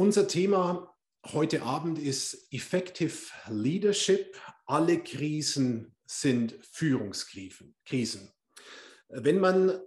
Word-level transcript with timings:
Unser 0.00 0.26
Thema 0.26 0.96
heute 1.26 1.60
Abend 1.60 1.98
ist 1.98 2.50
Effective 2.52 3.12
Leadership. 3.50 4.34
Alle 4.64 5.02
Krisen 5.02 5.94
sind 6.06 6.54
Führungskrisen. 6.72 8.32
Wenn 9.10 9.40
man 9.40 9.78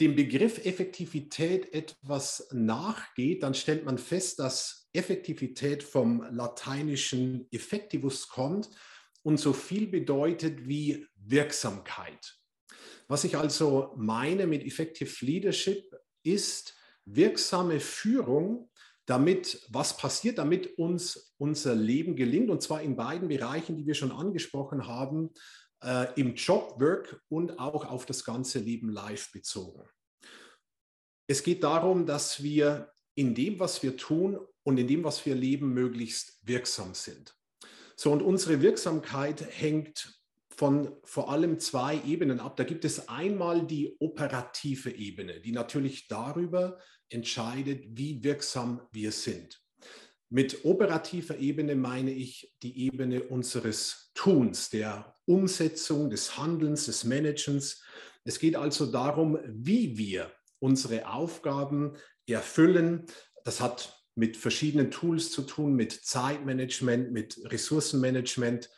dem 0.00 0.16
Begriff 0.16 0.64
Effektivität 0.64 1.70
etwas 1.74 2.48
nachgeht, 2.52 3.42
dann 3.42 3.52
stellt 3.52 3.84
man 3.84 3.98
fest, 3.98 4.38
dass 4.38 4.88
Effektivität 4.94 5.82
vom 5.82 6.22
lateinischen 6.30 7.46
effectivus 7.50 8.26
kommt 8.26 8.70
und 9.22 9.38
so 9.38 9.52
viel 9.52 9.86
bedeutet 9.86 10.66
wie 10.66 11.06
Wirksamkeit. 11.16 12.38
Was 13.06 13.24
ich 13.24 13.36
also 13.36 13.92
meine 13.98 14.46
mit 14.46 14.64
Effective 14.64 15.14
Leadership 15.26 15.94
ist 16.22 16.74
wirksame 17.04 17.80
Führung, 17.80 18.70
damit 19.10 19.66
was 19.68 19.96
passiert, 19.96 20.38
damit 20.38 20.78
uns 20.78 21.34
unser 21.36 21.74
Leben 21.74 22.14
gelingt 22.14 22.48
und 22.48 22.62
zwar 22.62 22.80
in 22.80 22.94
beiden 22.94 23.26
Bereichen, 23.26 23.76
die 23.76 23.84
wir 23.84 23.94
schon 23.94 24.12
angesprochen 24.12 24.86
haben, 24.86 25.30
äh, 25.82 26.12
im 26.14 26.36
Job, 26.36 26.80
Work 26.80 27.20
und 27.28 27.58
auch 27.58 27.84
auf 27.84 28.06
das 28.06 28.24
ganze 28.24 28.60
Leben 28.60 28.88
live 28.88 29.32
bezogen. 29.32 29.82
Es 31.26 31.42
geht 31.42 31.64
darum, 31.64 32.06
dass 32.06 32.42
wir 32.44 32.92
in 33.16 33.34
dem, 33.34 33.58
was 33.58 33.82
wir 33.82 33.96
tun 33.96 34.38
und 34.62 34.78
in 34.78 34.86
dem, 34.86 35.02
was 35.02 35.26
wir 35.26 35.34
leben, 35.34 35.74
möglichst 35.74 36.38
wirksam 36.42 36.94
sind. 36.94 37.34
So, 37.96 38.12
und 38.12 38.22
unsere 38.22 38.62
Wirksamkeit 38.62 39.44
hängt 39.50 40.19
von 40.60 40.94
vor 41.04 41.30
allem 41.30 41.58
zwei 41.58 41.98
Ebenen 42.06 42.38
ab. 42.38 42.58
Da 42.58 42.64
gibt 42.64 42.84
es 42.84 43.08
einmal 43.08 43.66
die 43.66 43.96
operative 43.98 44.90
Ebene, 44.90 45.40
die 45.40 45.52
natürlich 45.52 46.06
darüber 46.06 46.76
entscheidet, 47.08 47.86
wie 47.88 48.22
wirksam 48.22 48.82
wir 48.92 49.10
sind. 49.10 49.58
Mit 50.28 50.66
operativer 50.66 51.38
Ebene 51.38 51.76
meine 51.76 52.12
ich 52.12 52.52
die 52.62 52.78
Ebene 52.84 53.22
unseres 53.22 54.10
Tuns, 54.12 54.68
der 54.68 55.16
Umsetzung, 55.24 56.10
des 56.10 56.36
Handelns, 56.36 56.84
des 56.84 57.04
Managens. 57.04 57.82
Es 58.24 58.38
geht 58.38 58.54
also 58.54 58.84
darum, 58.84 59.38
wie 59.46 59.96
wir 59.96 60.30
unsere 60.58 61.08
Aufgaben 61.08 61.96
erfüllen. 62.26 63.06
Das 63.44 63.62
hat 63.62 63.98
mit 64.14 64.36
verschiedenen 64.36 64.90
Tools 64.90 65.30
zu 65.30 65.40
tun, 65.40 65.72
mit 65.72 65.92
Zeitmanagement, 65.92 67.12
mit 67.12 67.40
Ressourcenmanagement. 67.46 68.68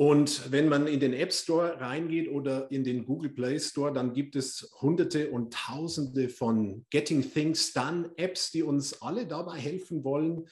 Und 0.00 0.50
wenn 0.50 0.70
man 0.70 0.86
in 0.86 0.98
den 0.98 1.12
App 1.12 1.30
Store 1.30 1.78
reingeht 1.78 2.30
oder 2.30 2.70
in 2.70 2.84
den 2.84 3.04
Google 3.04 3.28
Play 3.28 3.60
Store, 3.60 3.92
dann 3.92 4.14
gibt 4.14 4.34
es 4.34 4.74
hunderte 4.80 5.30
und 5.30 5.52
tausende 5.52 6.30
von 6.30 6.86
Getting 6.88 7.30
Things 7.30 7.74
Done 7.74 8.10
Apps, 8.16 8.50
die 8.50 8.62
uns 8.62 9.02
alle 9.02 9.26
dabei 9.26 9.58
helfen 9.58 10.02
wollen, 10.02 10.48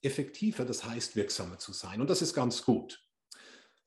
effektiver, 0.00 0.64
das 0.64 0.84
heißt 0.84 1.16
wirksamer 1.16 1.58
zu 1.58 1.72
sein. 1.72 2.00
Und 2.00 2.08
das 2.08 2.22
ist 2.22 2.34
ganz 2.34 2.64
gut. 2.64 3.04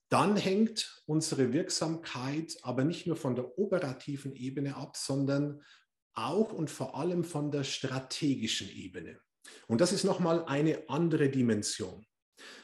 Dann 0.10 0.36
hängt 0.36 1.02
unsere 1.06 1.54
Wirksamkeit 1.54 2.58
aber 2.64 2.84
nicht 2.84 3.08
nur 3.08 3.16
von 3.16 3.34
der 3.34 3.58
operativen 3.58 4.36
Ebene 4.36 4.76
ab, 4.76 4.98
sondern 4.98 5.64
auch 6.16 6.52
und 6.52 6.70
vor 6.70 6.98
allem 6.98 7.24
von 7.24 7.50
der 7.50 7.64
strategischen 7.64 8.70
Ebene. 8.70 9.22
Und 9.68 9.80
das 9.80 9.94
ist 9.94 10.04
nochmal 10.04 10.44
eine 10.44 10.90
andere 10.90 11.30
Dimension. 11.30 12.06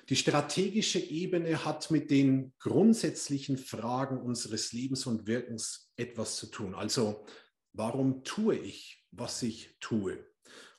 Die 0.09 0.15
strategische 0.15 0.99
Ebene 0.99 1.65
hat 1.65 1.91
mit 1.91 2.11
den 2.11 2.53
grundsätzlichen 2.59 3.57
Fragen 3.57 4.21
unseres 4.21 4.73
Lebens 4.73 5.05
und 5.05 5.27
Wirkens 5.27 5.91
etwas 5.95 6.35
zu 6.35 6.47
tun. 6.47 6.75
Also, 6.75 7.25
warum 7.71 8.23
tue 8.23 8.55
ich, 8.55 9.05
was 9.11 9.41
ich 9.43 9.77
tue? 9.79 10.25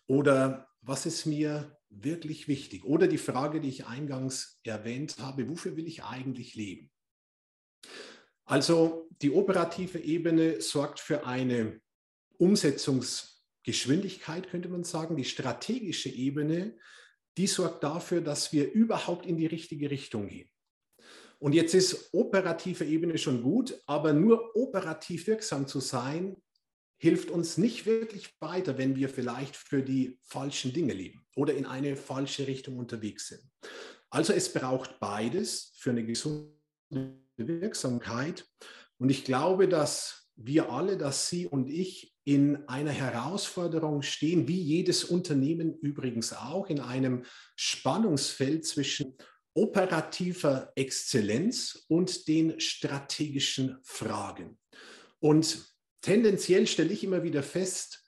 Oder 0.07 0.69
was 0.83 1.07
ist 1.07 1.27
mir 1.27 1.79
wirklich 1.89 2.49
wichtig? 2.49 2.85
Oder 2.85 3.07
die 3.07 3.19
Frage, 3.19 3.61
die 3.61 3.69
ich 3.69 3.87
eingangs 3.87 4.61
erwähnt 4.65 5.19
habe, 5.19 5.49
wofür 5.49 5.77
will 5.77 5.87
ich 5.87 6.05
eigentlich 6.05 6.55
leben? 6.55 6.91
Also 8.45 9.09
die 9.23 9.31
operative 9.31 9.99
Ebene 9.99 10.61
sorgt 10.61 11.01
für 11.01 11.27
eine 11.27 11.81
Umsetzungsgeschwindigkeit, 12.37 14.51
könnte 14.51 14.69
man 14.69 14.85
sagen. 14.85 15.17
Die 15.17 15.25
strategische 15.25 16.11
Ebene 16.11 16.77
die 17.37 17.47
sorgt 17.47 17.83
dafür, 17.83 18.21
dass 18.21 18.53
wir 18.53 18.73
überhaupt 18.73 19.27
in 19.27 19.37
die 19.37 19.47
richtige 19.47 19.91
Richtung 19.91 20.29
gehen. 20.29 20.49
Und 21.39 21.53
jetzt 21.53 21.75
ist 21.75 22.11
operative 22.13 22.85
Ebene 22.85 23.19
schon 23.19 23.43
gut, 23.43 23.79
aber 23.87 24.13
nur 24.13 24.57
operativ 24.57 25.27
wirksam 25.27 25.67
zu 25.67 25.81
sein, 25.81 26.37
hilft 26.97 27.31
uns 27.31 27.59
nicht 27.59 27.87
wirklich 27.87 28.31
weiter, 28.41 28.79
wenn 28.79 28.97
wir 28.97 29.09
vielleicht 29.09 29.57
für 29.57 29.83
die 29.83 30.19
falschen 30.23 30.73
Dinge 30.73 30.95
leben 30.95 31.27
oder 31.37 31.55
in 31.55 31.67
eine 31.67 31.97
falsche 31.97 32.47
Richtung 32.47 32.79
unterwegs 32.79 33.29
sind. 33.29 33.43
Also 34.11 34.33
es 34.33 34.53
braucht 34.53 35.01
beides 35.01 35.75
für 35.77 35.91
eine 35.91 36.05
gesunde 36.05 36.55
Wirksamkeit. 37.37 38.47
Und 38.99 39.11
ich 39.11 39.25
glaube, 39.25 39.69
dass 39.69 40.31
wir 40.37 40.71
alle, 40.71 40.97
dass 40.97 41.29
Sie 41.29 41.47
und 41.47 41.69
ich 41.69 42.14
in 42.25 42.67
einer 42.69 42.91
Herausforderung 42.91 44.03
stehen, 44.03 44.49
wie 44.49 44.61
jedes 44.61 45.05
Unternehmen 45.05 45.75
übrigens 45.79 46.33
auch, 46.33 46.69
in 46.69 46.81
einem 46.81 47.25
Spannungsfeld 47.55 48.67
zwischen 48.67 49.15
operativer 49.53 50.73
Exzellenz 50.75 51.85
und 51.89 52.27
den 52.27 52.59
strategischen 52.59 53.79
Fragen. 53.83 54.59
Und 55.21 55.65
tendenziell 56.01 56.67
stelle 56.67 56.93
ich 56.93 57.05
immer 57.05 57.23
wieder 57.23 57.43
fest, 57.43 58.05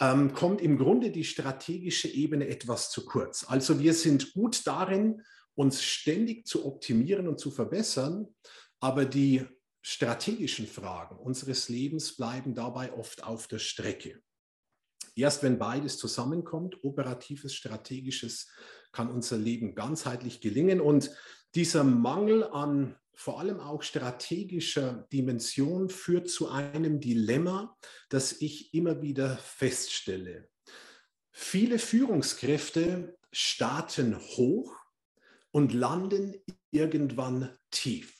ähm, 0.00 0.34
kommt 0.34 0.60
im 0.60 0.78
Grunde 0.78 1.10
die 1.10 1.24
strategische 1.24 2.08
Ebene 2.08 2.48
etwas 2.48 2.90
zu 2.90 3.04
kurz. 3.06 3.44
Also 3.48 3.80
wir 3.80 3.94
sind 3.94 4.34
gut 4.34 4.66
darin, 4.66 5.22
uns 5.54 5.82
ständig 5.82 6.46
zu 6.46 6.66
optimieren 6.66 7.26
und 7.28 7.40
zu 7.40 7.50
verbessern, 7.50 8.28
aber 8.78 9.06
die 9.06 9.44
strategischen 9.88 10.66
Fragen 10.66 11.16
unseres 11.16 11.68
Lebens 11.68 12.16
bleiben 12.16 12.56
dabei 12.56 12.92
oft 12.92 13.22
auf 13.22 13.46
der 13.46 13.60
Strecke. 13.60 14.20
Erst 15.14 15.44
wenn 15.44 15.60
beides 15.60 15.96
zusammenkommt, 15.96 16.82
operatives, 16.82 17.54
strategisches, 17.54 18.48
kann 18.90 19.08
unser 19.08 19.36
Leben 19.36 19.76
ganzheitlich 19.76 20.40
gelingen. 20.40 20.80
Und 20.80 21.12
dieser 21.54 21.84
Mangel 21.84 22.42
an 22.42 22.96
vor 23.14 23.38
allem 23.38 23.60
auch 23.60 23.84
strategischer 23.84 25.06
Dimension 25.12 25.88
führt 25.88 26.28
zu 26.28 26.48
einem 26.48 26.98
Dilemma, 26.98 27.78
das 28.08 28.32
ich 28.32 28.74
immer 28.74 29.02
wieder 29.02 29.36
feststelle. 29.36 30.48
Viele 31.30 31.78
Führungskräfte 31.78 33.16
starten 33.30 34.18
hoch 34.18 34.74
und 35.52 35.72
landen 35.72 36.34
irgendwann 36.72 37.56
tief. 37.70 38.15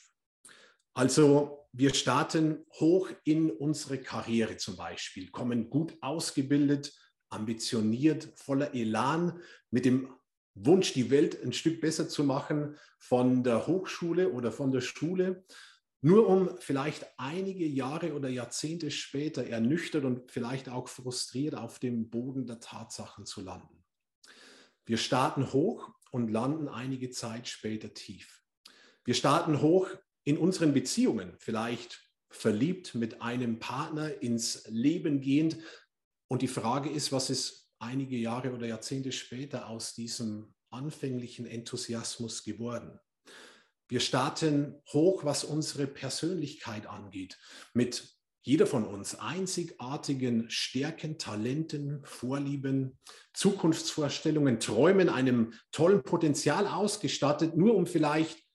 Also 0.97 1.69
wir 1.73 1.93
starten 1.93 2.65
hoch 2.79 3.11
in 3.23 3.51
unsere 3.51 3.99
Karriere 3.99 4.57
zum 4.57 4.77
Beispiel, 4.77 5.29
kommen 5.29 5.69
gut 5.69 5.95
ausgebildet, 6.01 6.91
ambitioniert, 7.29 8.29
voller 8.33 8.73
Elan, 8.73 9.39
mit 9.69 9.85
dem 9.85 10.11
Wunsch, 10.55 10.93
die 10.93 11.11
Welt 11.11 11.39
ein 11.43 11.53
Stück 11.53 11.81
besser 11.81 12.09
zu 12.09 12.23
machen 12.23 12.77
von 12.97 13.43
der 13.43 13.67
Hochschule 13.67 14.31
oder 14.31 14.51
von 14.51 14.71
der 14.71 14.81
Schule, 14.81 15.45
nur 16.01 16.27
um 16.27 16.57
vielleicht 16.61 17.05
einige 17.17 17.67
Jahre 17.67 18.15
oder 18.15 18.27
Jahrzehnte 18.27 18.89
später 18.89 19.45
ernüchtert 19.45 20.03
und 20.03 20.31
vielleicht 20.31 20.67
auch 20.67 20.87
frustriert 20.87 21.53
auf 21.53 21.77
dem 21.77 22.09
Boden 22.09 22.47
der 22.47 22.59
Tatsachen 22.59 23.27
zu 23.27 23.41
landen. 23.41 23.85
Wir 24.87 24.97
starten 24.97 25.53
hoch 25.53 25.91
und 26.09 26.31
landen 26.31 26.67
einige 26.67 27.11
Zeit 27.11 27.47
später 27.47 27.93
tief. 27.93 28.41
Wir 29.05 29.13
starten 29.13 29.61
hoch 29.61 29.89
in 30.27 30.37
unseren 30.37 30.73
Beziehungen, 30.73 31.35
vielleicht 31.39 32.01
verliebt 32.29 32.95
mit 32.95 33.21
einem 33.21 33.59
Partner 33.59 34.21
ins 34.21 34.65
Leben 34.67 35.21
gehend. 35.21 35.57
Und 36.27 36.41
die 36.41 36.49
Frage 36.49 36.89
ist, 36.89 37.13
was 37.13 37.29
ist 37.29 37.71
einige 37.79 38.17
Jahre 38.17 38.51
oder 38.51 38.67
Jahrzehnte 38.67 39.13
später 39.13 39.69
aus 39.69 39.95
diesem 39.95 40.53
anfänglichen 40.69 41.45
Enthusiasmus 41.45 42.43
geworden? 42.43 42.99
Wir 43.87 44.01
starten 44.01 44.75
hoch, 44.91 45.23
was 45.23 45.45
unsere 45.45 45.87
Persönlichkeit 45.87 46.87
angeht, 46.87 47.39
mit 47.73 48.13
jeder 48.41 48.67
von 48.67 48.83
uns 48.85 49.15
einzigartigen 49.15 50.49
Stärken, 50.49 51.17
Talenten, 51.17 52.03
Vorlieben, 52.03 52.99
Zukunftsvorstellungen, 53.33 54.59
Träumen, 54.59 55.07
einem 55.07 55.53
tollen 55.71 56.03
Potenzial 56.03 56.67
ausgestattet, 56.67 57.55
nur 57.55 57.75
um 57.75 57.87
vielleicht 57.87 58.46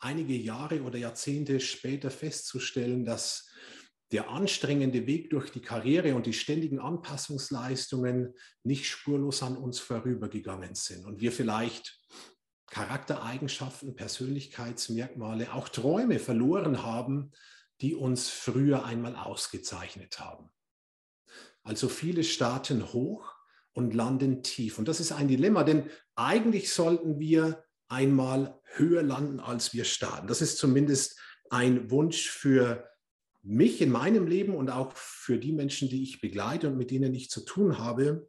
einige 0.00 0.34
Jahre 0.34 0.82
oder 0.82 0.98
Jahrzehnte 0.98 1.60
später 1.60 2.10
festzustellen, 2.10 3.04
dass 3.04 3.48
der 4.12 4.28
anstrengende 4.30 5.06
Weg 5.06 5.30
durch 5.30 5.50
die 5.50 5.60
Karriere 5.60 6.16
und 6.16 6.26
die 6.26 6.32
ständigen 6.32 6.80
Anpassungsleistungen 6.80 8.34
nicht 8.64 8.86
spurlos 8.86 9.42
an 9.42 9.56
uns 9.56 9.78
vorübergegangen 9.78 10.74
sind 10.74 11.06
und 11.06 11.20
wir 11.20 11.30
vielleicht 11.30 11.96
Charaktereigenschaften, 12.70 13.94
Persönlichkeitsmerkmale, 13.94 15.52
auch 15.54 15.68
Träume 15.68 16.18
verloren 16.18 16.82
haben, 16.82 17.32
die 17.80 17.94
uns 17.94 18.28
früher 18.28 18.84
einmal 18.84 19.16
ausgezeichnet 19.16 20.20
haben. 20.20 20.50
Also 21.62 21.88
viele 21.88 22.24
starten 22.24 22.92
hoch 22.92 23.34
und 23.72 23.94
landen 23.94 24.42
tief. 24.42 24.78
Und 24.78 24.88
das 24.88 25.00
ist 25.00 25.12
ein 25.12 25.28
Dilemma, 25.28 25.64
denn 25.64 25.88
eigentlich 26.14 26.72
sollten 26.72 27.18
wir 27.18 27.64
einmal 27.90 28.58
höher 28.64 29.02
landen, 29.02 29.40
als 29.40 29.74
wir 29.74 29.84
starten. 29.84 30.28
Das 30.28 30.40
ist 30.40 30.58
zumindest 30.58 31.20
ein 31.50 31.90
Wunsch 31.90 32.30
für 32.30 32.88
mich 33.42 33.80
in 33.80 33.90
meinem 33.90 34.26
Leben 34.26 34.54
und 34.54 34.70
auch 34.70 34.92
für 34.94 35.38
die 35.38 35.52
Menschen, 35.52 35.88
die 35.88 36.02
ich 36.02 36.20
begleite 36.20 36.68
und 36.68 36.76
mit 36.76 36.90
denen 36.90 37.14
ich 37.14 37.30
zu 37.30 37.44
tun 37.44 37.78
habe. 37.78 38.28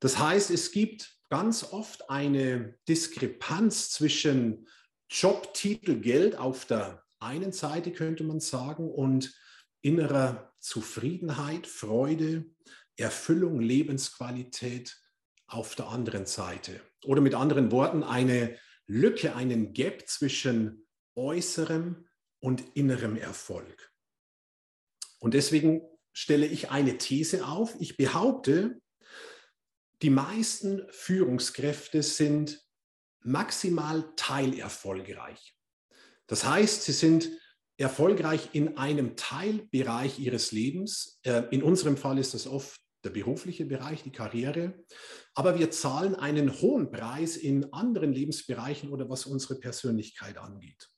Das 0.00 0.18
heißt, 0.18 0.50
es 0.50 0.72
gibt 0.72 1.16
ganz 1.30 1.64
oft 1.72 2.10
eine 2.10 2.76
Diskrepanz 2.88 3.90
zwischen 3.90 4.68
Jobtitel 5.10 6.00
Geld 6.00 6.36
auf 6.36 6.64
der 6.64 7.04
einen 7.20 7.52
Seite, 7.52 7.92
könnte 7.92 8.24
man 8.24 8.40
sagen, 8.40 8.90
und 8.90 9.34
innerer 9.80 10.52
Zufriedenheit, 10.60 11.66
Freude, 11.66 12.46
Erfüllung, 12.96 13.60
Lebensqualität 13.60 15.00
auf 15.46 15.74
der 15.74 15.88
anderen 15.88 16.26
Seite. 16.26 16.80
Oder 17.04 17.20
mit 17.20 17.34
anderen 17.34 17.70
Worten, 17.70 18.02
eine 18.02 18.58
Lücke, 18.88 19.36
einen 19.36 19.72
Gap 19.72 20.08
zwischen 20.08 20.86
äußerem 21.14 22.08
und 22.40 22.76
innerem 22.76 23.16
Erfolg. 23.16 23.92
Und 25.20 25.34
deswegen 25.34 25.82
stelle 26.12 26.46
ich 26.46 26.70
eine 26.70 26.98
These 26.98 27.46
auf. 27.46 27.76
Ich 27.80 27.96
behaupte, 27.96 28.80
die 30.02 30.10
meisten 30.10 30.86
Führungskräfte 30.90 32.02
sind 32.02 32.64
maximal 33.20 34.12
teilerfolgreich. 34.16 35.56
Das 36.26 36.44
heißt, 36.44 36.84
sie 36.84 36.92
sind 36.92 37.30
erfolgreich 37.76 38.50
in 38.52 38.76
einem 38.76 39.16
Teilbereich 39.16 40.18
ihres 40.18 40.52
Lebens. 40.52 41.20
Äh, 41.22 41.44
in 41.50 41.62
unserem 41.62 41.96
Fall 41.96 42.18
ist 42.18 42.34
das 42.34 42.46
oft 42.46 42.80
der 43.04 43.10
berufliche 43.10 43.64
Bereich, 43.64 44.02
die 44.02 44.12
Karriere. 44.12 44.84
Aber 45.34 45.58
wir 45.58 45.70
zahlen 45.70 46.14
einen 46.14 46.60
hohen 46.60 46.90
Preis 46.90 47.36
in 47.36 47.72
anderen 47.72 48.12
Lebensbereichen 48.12 48.90
oder 48.90 49.08
was 49.08 49.26
unsere 49.26 49.58
Persönlichkeit 49.60 50.38
angeht. 50.38 50.88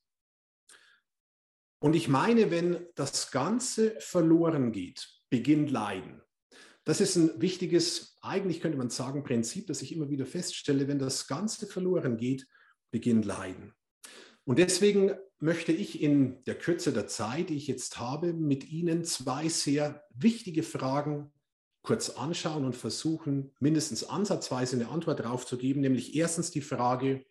Und 1.82 1.94
ich 1.94 2.08
meine, 2.08 2.50
wenn 2.50 2.86
das 2.94 3.30
Ganze 3.30 3.98
verloren 4.00 4.72
geht, 4.72 5.08
beginnt 5.30 5.70
Leiden. 5.70 6.20
Das 6.84 7.00
ist 7.00 7.16
ein 7.16 7.40
wichtiges, 7.40 8.18
eigentlich 8.20 8.60
könnte 8.60 8.78
man 8.78 8.90
sagen, 8.90 9.22
Prinzip, 9.22 9.66
das 9.66 9.82
ich 9.82 9.92
immer 9.92 10.10
wieder 10.10 10.26
feststelle. 10.26 10.88
Wenn 10.88 10.98
das 10.98 11.26
Ganze 11.26 11.66
verloren 11.66 12.16
geht, 12.16 12.46
beginnt 12.90 13.24
Leiden. 13.24 13.74
Und 14.44 14.58
deswegen 14.58 15.14
möchte 15.38 15.72
ich 15.72 16.02
in 16.02 16.42
der 16.44 16.56
Kürze 16.56 16.92
der 16.92 17.06
Zeit, 17.06 17.50
die 17.50 17.56
ich 17.56 17.66
jetzt 17.66 17.98
habe, 17.98 18.32
mit 18.32 18.68
Ihnen 18.70 19.04
zwei 19.04 19.48
sehr 19.48 20.04
wichtige 20.10 20.62
Fragen 20.62 21.32
kurz 21.82 22.10
anschauen 22.10 22.64
und 22.64 22.76
versuchen, 22.76 23.54
mindestens 23.58 24.04
ansatzweise 24.04 24.76
eine 24.76 24.88
Antwort 24.88 25.20
darauf 25.20 25.46
zu 25.46 25.56
geben, 25.56 25.80
nämlich 25.80 26.14
erstens 26.14 26.50
die 26.50 26.60
Frage, 26.60 27.24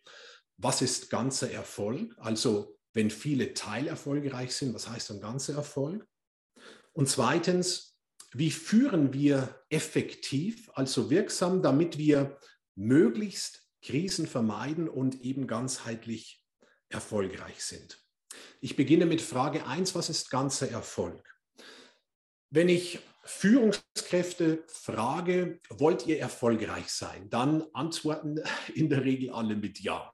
was 0.56 0.82
ist 0.82 1.10
ganzer 1.10 1.50
Erfolg? 1.50 2.14
Also 2.18 2.76
wenn 2.92 3.10
viele 3.10 3.54
teilerfolgreich 3.54 4.54
sind, 4.54 4.74
was 4.74 4.88
heißt 4.88 5.10
dann 5.10 5.20
ganzer 5.20 5.54
Erfolg? 5.54 6.06
Und 6.92 7.08
zweitens, 7.08 7.96
wie 8.32 8.50
führen 8.50 9.12
wir 9.12 9.62
effektiv, 9.70 10.70
also 10.74 11.10
wirksam, 11.10 11.62
damit 11.62 11.98
wir 11.98 12.38
möglichst 12.74 13.68
Krisen 13.82 14.26
vermeiden 14.26 14.88
und 14.88 15.22
eben 15.22 15.46
ganzheitlich 15.46 16.44
erfolgreich 16.88 17.62
sind? 17.62 18.04
Ich 18.60 18.76
beginne 18.76 19.06
mit 19.06 19.20
Frage 19.20 19.66
1, 19.66 19.94
was 19.94 20.10
ist 20.10 20.30
ganzer 20.30 20.70
Erfolg? 20.70 21.24
Wenn 22.50 22.68
ich 22.68 23.00
Führungskräfte 23.30 24.64
frage, 24.66 25.60
wollt 25.70 26.06
ihr 26.06 26.18
erfolgreich 26.18 26.88
sein, 26.88 27.30
dann 27.30 27.64
antworten 27.72 28.40
in 28.74 28.90
der 28.90 29.04
Regel 29.04 29.30
alle 29.30 29.56
mit 29.56 29.80
Ja. 29.80 30.12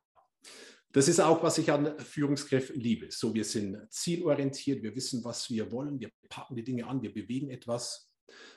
Das 0.92 1.08
ist 1.08 1.20
auch, 1.20 1.42
was 1.42 1.58
ich 1.58 1.72
an 1.72 1.98
Führungskräften 1.98 2.80
liebe. 2.80 3.10
So, 3.10 3.34
wir 3.34 3.44
sind 3.44 3.78
zielorientiert, 3.90 4.82
wir 4.82 4.94
wissen, 4.94 5.24
was 5.24 5.50
wir 5.50 5.72
wollen, 5.72 5.98
wir 5.98 6.10
packen 6.28 6.54
die 6.56 6.62
Dinge 6.62 6.86
an, 6.86 7.02
wir 7.02 7.12
bewegen 7.12 7.50
etwas. 7.50 8.12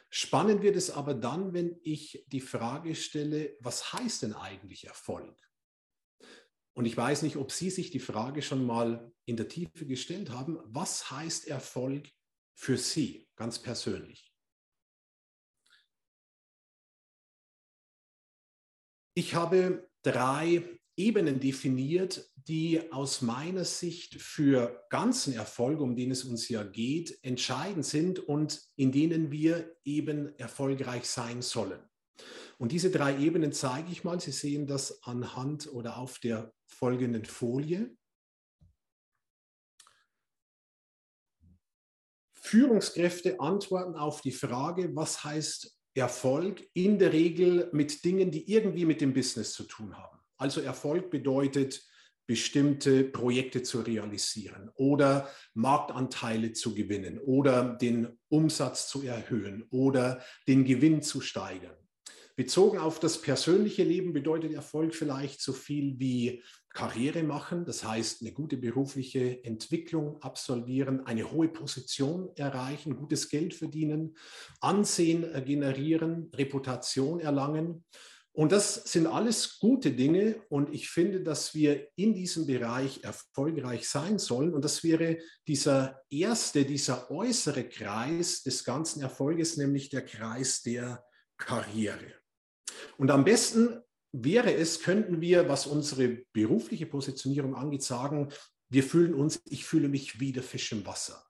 Spannend 0.09 0.61
wird 0.61 0.75
es 0.75 0.91
aber 0.91 1.13
dann, 1.13 1.53
wenn 1.53 1.79
ich 1.83 2.23
die 2.27 2.41
Frage 2.41 2.95
stelle, 2.95 3.57
was 3.59 3.91
heißt 3.93 4.23
denn 4.23 4.33
eigentlich 4.33 4.85
Erfolg? 4.85 5.35
Und 6.73 6.85
ich 6.85 6.95
weiß 6.95 7.23
nicht, 7.23 7.37
ob 7.37 7.51
Sie 7.51 7.69
sich 7.69 7.91
die 7.91 7.99
Frage 7.99 8.41
schon 8.41 8.65
mal 8.65 9.11
in 9.25 9.35
der 9.35 9.47
Tiefe 9.47 9.85
gestellt 9.85 10.29
haben, 10.29 10.59
was 10.65 11.11
heißt 11.11 11.47
Erfolg 11.47 12.09
für 12.53 12.77
Sie 12.77 13.27
ganz 13.35 13.59
persönlich? 13.59 14.28
Ich 19.19 19.35
habe 19.35 19.85
drei 20.01 20.63
Ebenen 20.95 21.41
definiert, 21.41 22.31
die 22.35 22.89
aus 22.93 23.21
meiner 23.21 23.65
Sicht 23.65 24.15
für 24.15 24.85
ganzen 24.89 25.33
Erfolg, 25.33 25.81
um 25.81 25.97
den 25.97 26.11
es 26.11 26.23
uns 26.23 26.47
ja 26.47 26.63
geht, 26.63 27.21
entscheidend 27.21 27.85
sind 27.85 28.19
und 28.19 28.61
in 28.77 28.93
denen 28.93 29.29
wir 29.29 29.75
eben 29.83 30.33
erfolgreich 30.39 31.03
sein 31.03 31.41
sollen. 31.41 31.81
Und 32.59 32.71
diese 32.71 32.91
drei 32.91 33.19
Ebenen 33.19 33.51
zeige 33.51 33.91
ich 33.91 34.05
mal. 34.05 34.21
Sie 34.21 34.31
sehen 34.31 34.67
das 34.67 35.03
anhand 35.03 35.67
oder 35.67 35.97
auf 35.97 36.19
der 36.19 36.53
folgenden 36.65 37.25
Folie. 37.25 37.93
Führungskräfte 42.35 43.41
antworten 43.41 43.95
auf 43.95 44.21
die 44.21 44.31
Frage, 44.31 44.95
was 44.95 45.25
heißt 45.25 45.78
Erfolg, 45.93 46.67
in 46.73 46.99
der 46.99 47.13
Regel 47.13 47.69
mit 47.71 48.03
Dingen, 48.05 48.31
die 48.31 48.51
irgendwie 48.51 48.85
mit 48.85 49.01
dem 49.01 49.13
Business 49.13 49.53
zu 49.53 49.63
tun 49.63 49.97
haben. 49.97 50.19
Also 50.37 50.61
Erfolg 50.61 51.09
bedeutet, 51.09 51.83
bestimmte 52.29 53.03
Projekte 53.05 53.63
zu 53.63 53.81
realisieren 53.81 54.69
oder 54.75 55.27
Marktanteile 55.55 56.53
zu 56.53 56.75
gewinnen 56.75 57.17
oder 57.17 57.73
den 57.73 58.19
Umsatz 58.29 58.87
zu 58.87 59.01
erhöhen 59.01 59.65
oder 59.71 60.23
den 60.47 60.63
Gewinn 60.63 61.01
zu 61.01 61.21
steigern. 61.21 61.75
Bezogen 62.35 62.77
auf 62.77 62.99
das 62.99 63.19
persönliche 63.19 63.83
Leben 63.83 64.13
bedeutet 64.13 64.53
Erfolg 64.53 64.93
vielleicht 64.93 65.41
so 65.41 65.53
viel 65.53 65.99
wie 65.99 66.43
Karriere 66.73 67.23
machen, 67.23 67.65
das 67.65 67.83
heißt 67.83 68.21
eine 68.21 68.31
gute 68.31 68.57
berufliche 68.57 69.43
Entwicklung 69.43 70.21
absolvieren, 70.21 71.05
eine 71.05 71.31
hohe 71.31 71.47
Position 71.47 72.29
erreichen, 72.35 72.95
gutes 72.95 73.29
Geld 73.29 73.53
verdienen, 73.53 74.15
Ansehen 74.61 75.25
generieren, 75.45 76.29
Reputation 76.33 77.19
erlangen. 77.19 77.83
Und 78.31 78.51
das 78.51 78.75
sind 78.75 79.07
alles 79.07 79.57
gute 79.59 79.91
Dinge 79.91 80.41
und 80.49 80.73
ich 80.73 80.89
finde, 80.89 81.21
dass 81.21 81.55
wir 81.55 81.87
in 81.95 82.13
diesem 82.13 82.45
Bereich 82.45 83.03
erfolgreich 83.03 83.89
sein 83.89 84.19
sollen. 84.19 84.53
Und 84.53 84.63
das 84.63 84.83
wäre 84.83 85.17
dieser 85.47 86.01
erste, 86.09 86.63
dieser 86.63 87.09
äußere 87.09 87.67
Kreis 87.67 88.43
des 88.43 88.63
ganzen 88.63 89.01
Erfolges, 89.01 89.57
nämlich 89.57 89.89
der 89.89 90.05
Kreis 90.05 90.61
der 90.61 91.03
Karriere. 91.37 92.13
Und 92.97 93.09
am 93.11 93.25
besten 93.25 93.81
wäre 94.11 94.53
es, 94.53 94.81
könnten 94.81 95.21
wir, 95.21 95.49
was 95.49 95.67
unsere 95.67 96.23
berufliche 96.33 96.85
Positionierung 96.85 97.55
angeht, 97.55 97.83
sagen, 97.83 98.29
wir 98.69 98.83
fühlen 98.83 99.13
uns, 99.13 99.41
ich 99.45 99.65
fühle 99.65 99.89
mich 99.89 100.19
wie 100.19 100.31
der 100.31 100.43
Fisch 100.43 100.71
im 100.71 100.85
Wasser. 100.85 101.23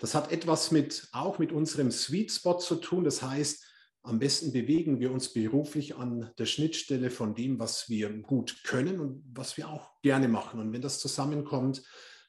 Das 0.00 0.14
hat 0.14 0.32
etwas 0.32 0.70
mit, 0.70 1.08
auch 1.12 1.38
mit 1.38 1.52
unserem 1.52 1.90
Sweet 1.90 2.30
Spot 2.32 2.58
zu 2.58 2.76
tun. 2.76 3.04
Das 3.04 3.22
heißt, 3.22 3.64
am 4.02 4.18
besten 4.18 4.52
bewegen 4.52 5.00
wir 5.00 5.10
uns 5.10 5.32
beruflich 5.32 5.96
an 5.96 6.30
der 6.38 6.46
Schnittstelle 6.46 7.10
von 7.10 7.34
dem, 7.34 7.58
was 7.58 7.88
wir 7.88 8.10
gut 8.10 8.62
können 8.62 9.00
und 9.00 9.24
was 9.34 9.56
wir 9.56 9.68
auch 9.68 10.00
gerne 10.02 10.28
machen. 10.28 10.60
Und 10.60 10.72
wenn 10.72 10.82
das 10.82 11.00
zusammenkommt, 11.00 11.82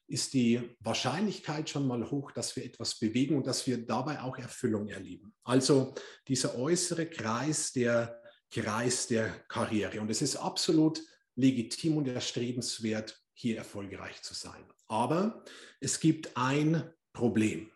ist 0.08 0.34
die 0.34 0.76
Wahrscheinlichkeit 0.80 1.70
schon 1.70 1.86
mal 1.86 2.10
hoch, 2.10 2.32
dass 2.32 2.56
wir 2.56 2.66
etwas 2.66 2.98
bewegen 2.98 3.36
und 3.36 3.46
dass 3.46 3.68
wir 3.68 3.86
dabei 3.86 4.22
auch 4.22 4.38
Erfüllung 4.38 4.88
erleben. 4.88 5.34
Also 5.44 5.94
dieser 6.28 6.58
äußere 6.58 7.08
Kreis, 7.08 7.74
der 7.74 8.22
Kreis 8.51 9.08
der 9.08 9.30
Karriere. 9.48 10.01
Und 10.01 10.10
es 10.10 10.22
ist 10.22 10.36
absolut 10.38 11.01
legitim 11.36 11.98
und 11.98 12.08
erstrebenswert, 12.08 13.22
hier 13.34 13.58
erfolgreich 13.58 14.22
zu 14.24 14.34
sein. 14.34 14.63
Aber 14.88 15.44
es 15.80 16.00
gibt 16.00 16.36
ein 16.36 16.92
Problem. 17.13 17.72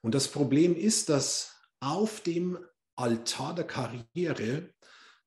Und 0.00 0.14
das 0.14 0.28
Problem 0.28 0.74
ist, 0.76 1.08
dass 1.08 1.54
auf 1.80 2.20
dem 2.20 2.58
Altar 2.94 3.54
der 3.54 3.66
Karriere 3.66 4.72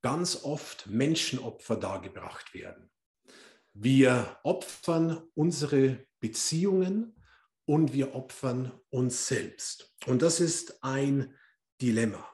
ganz 0.02 0.44
oft 0.44 0.88
Menschenopfer 0.88 1.76
dargebracht 1.76 2.54
werden. 2.54 2.90
Wir 3.74 4.40
opfern 4.44 5.22
unsere 5.36 6.06
Beziehungen 6.20 7.16
und 7.66 7.94
wir 7.94 8.16
opfern 8.16 8.72
uns 8.90 9.28
selbst. 9.28 9.94
Und 10.06 10.22
das 10.22 10.40
ist 10.40 10.84
ein 10.84 11.36
Dilemma. 11.82 12.28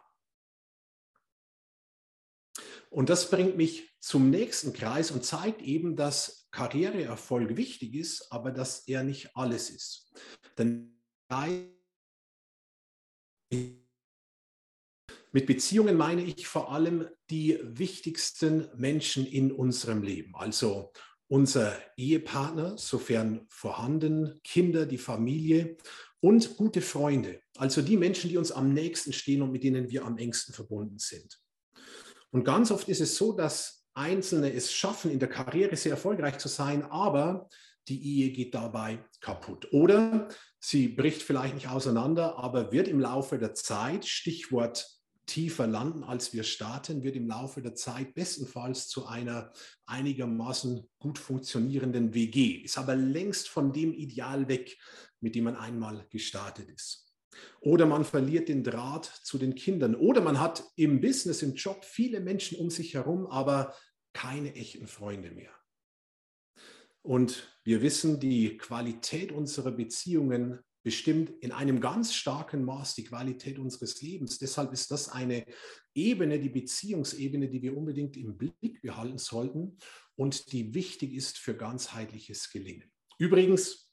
Und 2.96 3.10
das 3.10 3.30
bringt 3.30 3.58
mich 3.58 3.94
zum 4.00 4.30
nächsten 4.30 4.72
Kreis 4.72 5.12
und 5.12 5.26
zeigt 5.26 5.62
eben, 5.62 5.98
dass 5.98 6.48
Karriereerfolg 6.52 7.58
wichtig 7.58 7.94
ist, 7.94 8.32
aber 8.32 8.52
dass 8.52 8.88
er 8.88 9.04
nicht 9.04 9.36
alles 9.36 9.70
ist. 9.70 10.14
Denn 10.58 10.98
Mit 15.34 15.46
Beziehungen 15.46 15.98
meine 15.98 16.24
ich 16.24 16.48
vor 16.48 16.72
allem 16.72 17.10
die 17.30 17.60
wichtigsten 17.62 18.70
Menschen 18.78 19.26
in 19.26 19.52
unserem 19.52 20.02
Leben, 20.02 20.34
also 20.34 20.94
unser 21.28 21.78
Ehepartner, 21.98 22.78
sofern 22.78 23.46
vorhanden, 23.50 24.40
Kinder, 24.42 24.86
die 24.86 24.98
Familie 24.98 25.76
und 26.22 26.56
gute 26.56 26.82
Freunde, 26.82 27.42
also 27.58 27.82
die 27.82 27.98
Menschen, 27.98 28.30
die 28.30 28.38
uns 28.38 28.54
am 28.54 28.74
nächsten 28.74 29.12
stehen 29.12 29.42
und 29.42 29.52
mit 29.52 29.66
denen 29.66 29.90
wir 29.90 30.06
am 30.06 30.18
engsten 30.18 30.54
verbunden 30.54 30.98
sind. 30.98 31.42
Und 32.36 32.44
ganz 32.44 32.70
oft 32.70 32.90
ist 32.90 33.00
es 33.00 33.16
so, 33.16 33.32
dass 33.32 33.86
Einzelne 33.94 34.52
es 34.52 34.74
schaffen, 34.74 35.10
in 35.10 35.20
der 35.20 35.30
Karriere 35.30 35.78
sehr 35.78 35.92
erfolgreich 35.92 36.38
zu 36.38 36.50
sein, 36.50 36.84
aber 36.84 37.48
die 37.88 38.04
Ehe 38.04 38.34
geht 38.34 38.54
dabei 38.54 39.00
kaputt. 39.22 39.72
Oder 39.72 40.28
sie 40.60 40.90
bricht 40.90 41.24
vielleicht 41.24 41.56
nicht 41.56 41.70
auseinander, 41.70 42.38
aber 42.38 42.74
wird 42.74 42.90
im 42.90 43.00
Laufe 43.00 43.40
der 43.40 43.54
Zeit, 43.54 44.06
Stichwort 44.06 44.86
tiefer 45.28 45.66
landen, 45.66 46.04
als 46.04 46.34
wir 46.34 46.44
starten, 46.44 47.04
wird 47.04 47.16
im 47.16 47.30
Laufe 47.30 47.62
der 47.62 47.74
Zeit 47.74 48.14
bestenfalls 48.16 48.90
zu 48.90 49.06
einer 49.06 49.54
einigermaßen 49.86 50.90
gut 51.00 51.18
funktionierenden 51.18 52.14
WG, 52.14 52.64
ist 52.66 52.78
aber 52.78 52.98
längst 52.98 53.48
von 53.48 53.72
dem 53.72 53.94
Ideal 53.94 54.50
weg, 54.50 54.78
mit 55.22 55.36
dem 55.36 55.46
man 55.46 55.56
einmal 55.56 56.06
gestartet 56.10 56.70
ist. 56.70 57.05
Oder 57.60 57.86
man 57.86 58.06
verliert 58.06 58.50
den 58.50 58.64
Draht 58.64 59.06
zu 59.06 59.38
den 59.38 59.56
Kindern. 59.56 59.96
Oder 59.96 60.22
man 60.22 60.40
hat 60.40 60.64
im 60.76 61.02
Business, 61.02 61.42
im 61.42 61.56
Job 61.56 61.84
viele 61.84 62.20
Menschen 62.20 62.58
um 62.60 62.70
sich 62.70 62.94
herum, 62.94 63.28
aber 63.28 63.76
keine 64.14 64.56
echten 64.56 64.88
Freunde 64.88 65.32
mehr. 65.32 65.52
Und 67.02 67.56
wir 67.64 67.82
wissen, 67.82 68.20
die 68.20 68.58
Qualität 68.58 69.32
unserer 69.32 69.72
Beziehungen 69.72 70.60
bestimmt 70.86 71.32
in 71.42 71.52
einem 71.52 71.82
ganz 71.82 72.14
starken 72.14 72.64
Maß 72.64 72.94
die 72.94 73.06
Qualität 73.06 73.58
unseres 73.58 74.02
Lebens. 74.02 74.38
Deshalb 74.38 74.72
ist 74.72 74.92
das 74.92 75.10
eine 75.10 75.46
Ebene, 75.96 76.40
die 76.40 76.50
Beziehungsebene, 76.50 77.50
die 77.50 77.62
wir 77.64 77.76
unbedingt 77.76 78.16
im 78.18 78.38
Blick 78.38 78.82
behalten 78.84 79.18
sollten 79.18 79.80
und 80.16 80.52
die 80.52 80.76
wichtig 80.76 81.14
ist 81.14 81.40
für 81.40 81.56
ganzheitliches 81.56 82.52
Gelingen. 82.52 82.92
Übrigens, 83.18 83.92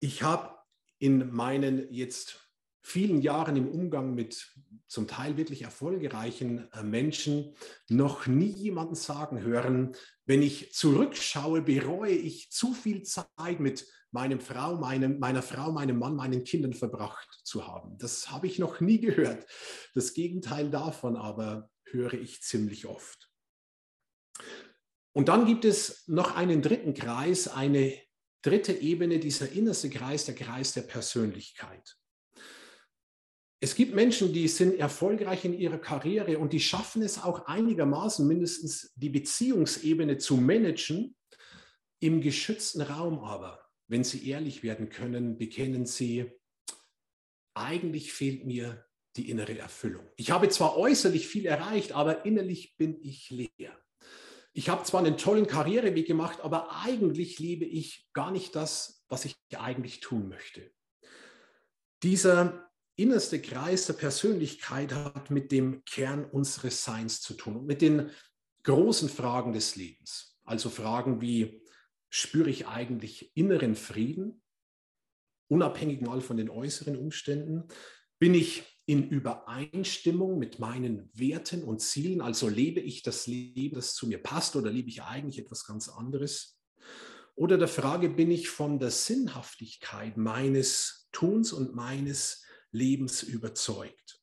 ich 0.00 0.22
habe 0.22 0.61
in 1.02 1.32
meinen 1.32 1.92
jetzt 1.92 2.48
vielen 2.80 3.22
Jahren 3.22 3.56
im 3.56 3.68
Umgang 3.68 4.14
mit 4.14 4.54
zum 4.86 5.08
Teil 5.08 5.36
wirklich 5.36 5.62
erfolgreichen 5.62 6.70
äh, 6.72 6.84
Menschen 6.84 7.56
noch 7.88 8.28
nie 8.28 8.52
jemanden 8.52 8.94
sagen 8.94 9.40
hören, 9.40 9.96
wenn 10.26 10.42
ich 10.42 10.72
zurückschaue, 10.72 11.62
bereue 11.62 12.12
ich 12.12 12.52
zu 12.52 12.72
viel 12.72 13.02
Zeit 13.02 13.58
mit 13.58 13.84
meinem 14.12 14.38
Frau, 14.38 14.76
meinem, 14.76 15.18
meiner 15.18 15.42
Frau, 15.42 15.72
meinem 15.72 15.98
Mann, 15.98 16.14
meinen 16.14 16.44
Kindern 16.44 16.72
verbracht 16.72 17.40
zu 17.42 17.66
haben. 17.66 17.98
Das 17.98 18.30
habe 18.30 18.46
ich 18.46 18.60
noch 18.60 18.78
nie 18.78 19.00
gehört. 19.00 19.44
Das 19.94 20.14
Gegenteil 20.14 20.70
davon 20.70 21.16
aber 21.16 21.68
höre 21.84 22.14
ich 22.14 22.42
ziemlich 22.42 22.86
oft. 22.86 23.28
Und 25.12 25.28
dann 25.28 25.46
gibt 25.46 25.64
es 25.64 26.06
noch 26.06 26.36
einen 26.36 26.62
dritten 26.62 26.94
Kreis, 26.94 27.48
eine 27.48 27.92
dritte 28.42 28.72
Ebene, 28.72 29.18
dieser 29.18 29.50
innerste 29.50 29.88
Kreis, 29.90 30.26
der 30.26 30.34
Kreis 30.34 30.72
der 30.72 30.82
Persönlichkeit. 30.82 31.96
Es 33.60 33.76
gibt 33.76 33.94
Menschen, 33.94 34.32
die 34.32 34.48
sind 34.48 34.78
erfolgreich 34.78 35.44
in 35.44 35.56
ihrer 35.56 35.78
Karriere 35.78 36.38
und 36.38 36.52
die 36.52 36.60
schaffen 36.60 37.02
es 37.02 37.22
auch 37.22 37.46
einigermaßen, 37.46 38.26
mindestens 38.26 38.92
die 38.96 39.10
Beziehungsebene 39.10 40.18
zu 40.18 40.36
managen, 40.36 41.16
im 42.00 42.20
geschützten 42.20 42.82
Raum 42.82 43.20
aber 43.20 43.62
wenn 43.92 44.04
Sie 44.04 44.26
ehrlich 44.28 44.62
werden 44.62 44.88
können, 44.88 45.36
bekennen 45.36 45.84
Sie, 45.84 46.32
eigentlich 47.54 48.12
fehlt 48.12 48.46
mir 48.46 48.86
die 49.16 49.28
innere 49.28 49.58
Erfüllung. 49.58 50.08
Ich 50.16 50.30
habe 50.30 50.48
zwar 50.48 50.78
äußerlich 50.78 51.28
viel 51.28 51.44
erreicht, 51.44 51.92
aber 51.92 52.24
innerlich 52.24 52.76
bin 52.78 52.98
ich 53.02 53.28
leer. 53.28 53.78
Ich 54.54 54.68
habe 54.68 54.84
zwar 54.84 55.00
einen 55.00 55.16
tollen 55.16 55.46
Karriereweg 55.46 56.06
gemacht, 56.06 56.40
aber 56.42 56.82
eigentlich 56.82 57.38
lebe 57.38 57.64
ich 57.64 58.08
gar 58.12 58.30
nicht 58.30 58.54
das, 58.54 59.04
was 59.08 59.24
ich 59.24 59.36
eigentlich 59.56 60.00
tun 60.00 60.28
möchte. 60.28 60.70
Dieser 62.02 62.70
innerste 62.96 63.40
Kreis 63.40 63.86
der 63.86 63.94
Persönlichkeit 63.94 64.92
hat 64.92 65.30
mit 65.30 65.52
dem 65.52 65.84
Kern 65.84 66.24
unseres 66.24 66.84
Seins 66.84 67.20
zu 67.20 67.34
tun 67.34 67.56
und 67.56 67.66
mit 67.66 67.80
den 67.80 68.10
großen 68.64 69.08
Fragen 69.08 69.52
des 69.52 69.76
Lebens. 69.76 70.38
Also 70.44 70.68
Fragen 70.68 71.20
wie, 71.20 71.62
spüre 72.10 72.50
ich 72.50 72.66
eigentlich 72.66 73.34
inneren 73.34 73.74
Frieden, 73.74 74.42
unabhängig 75.48 76.02
mal 76.02 76.20
von 76.20 76.36
den 76.36 76.50
äußeren 76.50 76.96
Umständen? 76.96 77.68
Bin 78.18 78.34
ich 78.34 78.64
in 78.86 79.08
Übereinstimmung 79.08 80.38
mit 80.38 80.58
meinen 80.58 81.10
Werten 81.14 81.62
und 81.62 81.80
Zielen? 81.80 82.20
Also 82.20 82.48
lebe 82.48 82.80
ich 82.80 83.02
das 83.02 83.26
Leben, 83.26 83.76
das 83.76 83.94
zu 83.94 84.06
mir 84.06 84.22
passt, 84.22 84.56
oder 84.56 84.70
lebe 84.70 84.88
ich 84.88 85.02
eigentlich 85.02 85.38
etwas 85.38 85.66
ganz 85.66 85.88
anderes? 85.88 86.58
Oder 87.34 87.58
der 87.58 87.68
Frage, 87.68 88.10
bin 88.10 88.30
ich 88.30 88.48
von 88.48 88.78
der 88.78 88.90
Sinnhaftigkeit 88.90 90.16
meines 90.16 91.08
Tuns 91.12 91.52
und 91.52 91.74
meines 91.74 92.44
Lebens 92.70 93.22
überzeugt? 93.22 94.20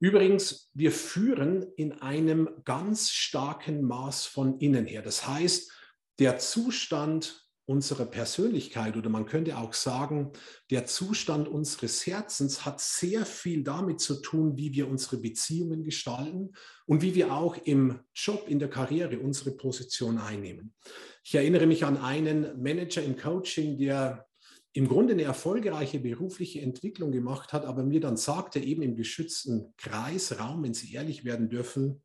Übrigens, 0.00 0.70
wir 0.72 0.92
führen 0.92 1.62
in 1.76 1.92
einem 1.92 2.48
ganz 2.64 3.10
starken 3.10 3.82
Maß 3.82 4.26
von 4.26 4.58
innen 4.58 4.86
her. 4.86 5.02
Das 5.02 5.26
heißt, 5.26 5.70
der 6.18 6.38
Zustand 6.38 7.46
unserer 7.70 8.04
Persönlichkeit 8.04 8.96
oder 8.96 9.08
man 9.08 9.26
könnte 9.26 9.56
auch 9.56 9.74
sagen, 9.74 10.32
der 10.70 10.86
Zustand 10.86 11.46
unseres 11.46 12.04
Herzens 12.04 12.64
hat 12.66 12.80
sehr 12.80 13.24
viel 13.24 13.62
damit 13.62 14.00
zu 14.00 14.20
tun, 14.20 14.56
wie 14.56 14.72
wir 14.72 14.88
unsere 14.88 15.18
Beziehungen 15.18 15.84
gestalten 15.84 16.52
und 16.86 17.00
wie 17.00 17.14
wir 17.14 17.32
auch 17.32 17.56
im 17.56 18.00
Job, 18.12 18.46
in 18.48 18.58
der 18.58 18.68
Karriere 18.68 19.20
unsere 19.20 19.52
Position 19.52 20.18
einnehmen. 20.18 20.74
Ich 21.22 21.36
erinnere 21.36 21.66
mich 21.66 21.84
an 21.84 21.96
einen 21.96 22.60
Manager 22.60 23.04
im 23.04 23.16
Coaching, 23.16 23.78
der 23.78 24.26
im 24.72 24.88
Grunde 24.88 25.12
eine 25.12 25.22
erfolgreiche 25.22 26.00
berufliche 26.00 26.60
Entwicklung 26.62 27.12
gemacht 27.12 27.52
hat, 27.52 27.64
aber 27.64 27.84
mir 27.84 28.00
dann 28.00 28.16
sagte, 28.16 28.58
eben 28.58 28.82
im 28.82 28.96
geschützten 28.96 29.74
Kreisraum, 29.76 30.64
wenn 30.64 30.74
Sie 30.74 30.92
ehrlich 30.92 31.24
werden 31.24 31.48
dürfen, 31.48 32.02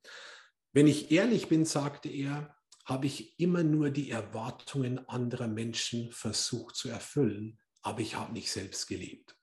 wenn 0.73 0.85
ich 0.85 1.09
ehrlich 1.11 1.47
bin, 1.47 1.65
sagte 1.65 2.09
er, 2.09 2.54
habe 2.85 3.07
ich 3.07 3.39
immer 3.39 3.63
nur 3.63 3.89
die 3.89 4.11
Erwartungen 4.11 5.09
anderer 5.09 5.47
Menschen 5.47 6.11
versucht 6.11 6.75
zu 6.75 6.89
erfüllen, 6.89 7.59
aber 7.81 7.99
ich 7.99 8.15
habe 8.15 8.33
nicht 8.33 8.51
selbst 8.51 8.87
gelebt. 8.87 9.35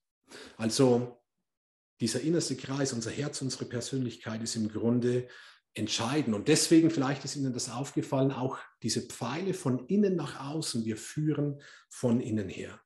Also 0.57 1.21
dieser 2.01 2.21
innerste 2.21 2.57
Kreis, 2.57 2.93
unser 2.93 3.11
Herz, 3.11 3.43
unsere 3.43 3.65
Persönlichkeit 3.65 4.43
ist 4.43 4.57
im 4.57 4.69
Grunde 4.69 5.29
entscheidend. 5.75 6.35
Und 6.35 6.49
deswegen, 6.49 6.91
vielleicht 6.91 7.25
ist 7.25 7.37
Ihnen 7.37 7.53
das 7.53 7.71
aufgefallen, 7.71 8.33
auch 8.33 8.59
diese 8.83 9.03
Pfeile 9.03 9.55
von 9.55 9.87
innen 9.87 10.17
nach 10.17 10.41
außen, 10.49 10.85
wir 10.85 10.97
führen 10.97 11.61
von 11.89 12.21
innen 12.21 12.49
her. 12.49 12.81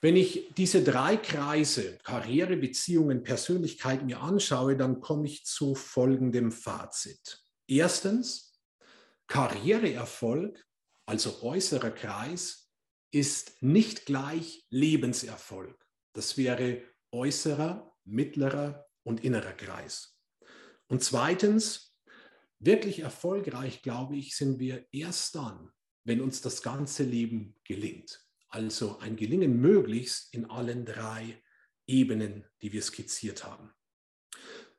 Wenn 0.00 0.16
ich 0.16 0.52
diese 0.56 0.84
drei 0.84 1.16
Kreise, 1.16 1.98
Karriere, 2.04 2.56
Beziehungen, 2.56 3.22
Persönlichkeit 3.22 4.04
mir 4.04 4.20
anschaue, 4.20 4.76
dann 4.76 5.00
komme 5.00 5.26
ich 5.26 5.46
zu 5.46 5.74
folgendem 5.74 6.52
Fazit. 6.52 7.42
Erstens, 7.66 8.45
Karriereerfolg, 9.28 10.64
also 11.06 11.42
äußerer 11.42 11.90
Kreis, 11.90 12.70
ist 13.10 13.62
nicht 13.62 14.06
gleich 14.06 14.66
Lebenserfolg. 14.70 15.76
Das 16.12 16.36
wäre 16.36 16.82
äußerer, 17.12 17.94
mittlerer 18.04 18.86
und 19.04 19.24
innerer 19.24 19.52
Kreis. 19.52 20.18
Und 20.88 21.02
zweitens, 21.02 21.96
wirklich 22.58 23.00
erfolgreich, 23.00 23.82
glaube 23.82 24.16
ich, 24.16 24.36
sind 24.36 24.58
wir 24.58 24.86
erst 24.92 25.34
dann, 25.34 25.70
wenn 26.04 26.20
uns 26.20 26.40
das 26.40 26.62
ganze 26.62 27.04
Leben 27.04 27.56
gelingt. 27.64 28.24
Also 28.48 28.98
ein 28.98 29.16
Gelingen 29.16 29.60
möglichst 29.60 30.32
in 30.32 30.48
allen 30.48 30.84
drei 30.84 31.42
Ebenen, 31.86 32.46
die 32.62 32.72
wir 32.72 32.82
skizziert 32.82 33.44
haben. 33.44 33.72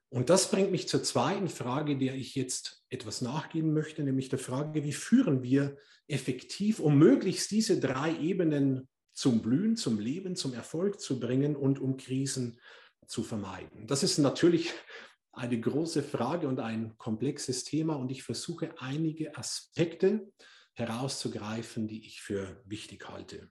Und 0.10 0.30
das 0.30 0.50
bringt 0.52 0.72
mich 0.72 0.88
zur 0.88 1.04
zweiten 1.04 1.50
Frage, 1.50 1.98
der 1.98 2.16
ich 2.16 2.36
jetzt 2.36 2.84
etwas 2.90 3.22
nachgehen 3.22 3.74
möchte, 3.74 4.04
nämlich 4.04 4.30
der 4.30 4.40
Frage, 4.40 4.84
wie 4.84 4.94
führen 4.94 5.44
wir 5.44 5.78
effektiv, 6.08 6.80
um 6.80 6.98
möglichst 6.98 7.52
diese 7.52 7.80
drei 7.80 8.18
Ebenen 8.18 8.88
zum 9.14 9.42
Blühen, 9.42 9.76
zum 9.76 10.00
Leben, 10.00 10.36
zum 10.36 10.54
Erfolg 10.54 11.02
zu 11.02 11.20
bringen 11.20 11.56
und 11.56 11.80
um 11.80 11.98
Krisen 11.98 12.60
zu 13.06 13.24
vermeiden. 13.24 13.88
Das 13.88 14.04
ist 14.04 14.18
natürlich 14.18 14.72
eine 15.34 15.60
große 15.60 16.04
Frage 16.04 16.48
und 16.48 16.60
ein 16.60 16.98
komplexes 16.98 17.64
Thema 17.64 17.96
und 17.96 18.10
ich 18.10 18.24
versuche 18.24 18.74
einige 18.80 19.38
Aspekte 19.38 20.32
herauszugreifen, 20.74 21.88
die 21.88 22.06
ich 22.06 22.22
für 22.22 22.62
wichtig 22.66 23.10
halte. 23.10 23.50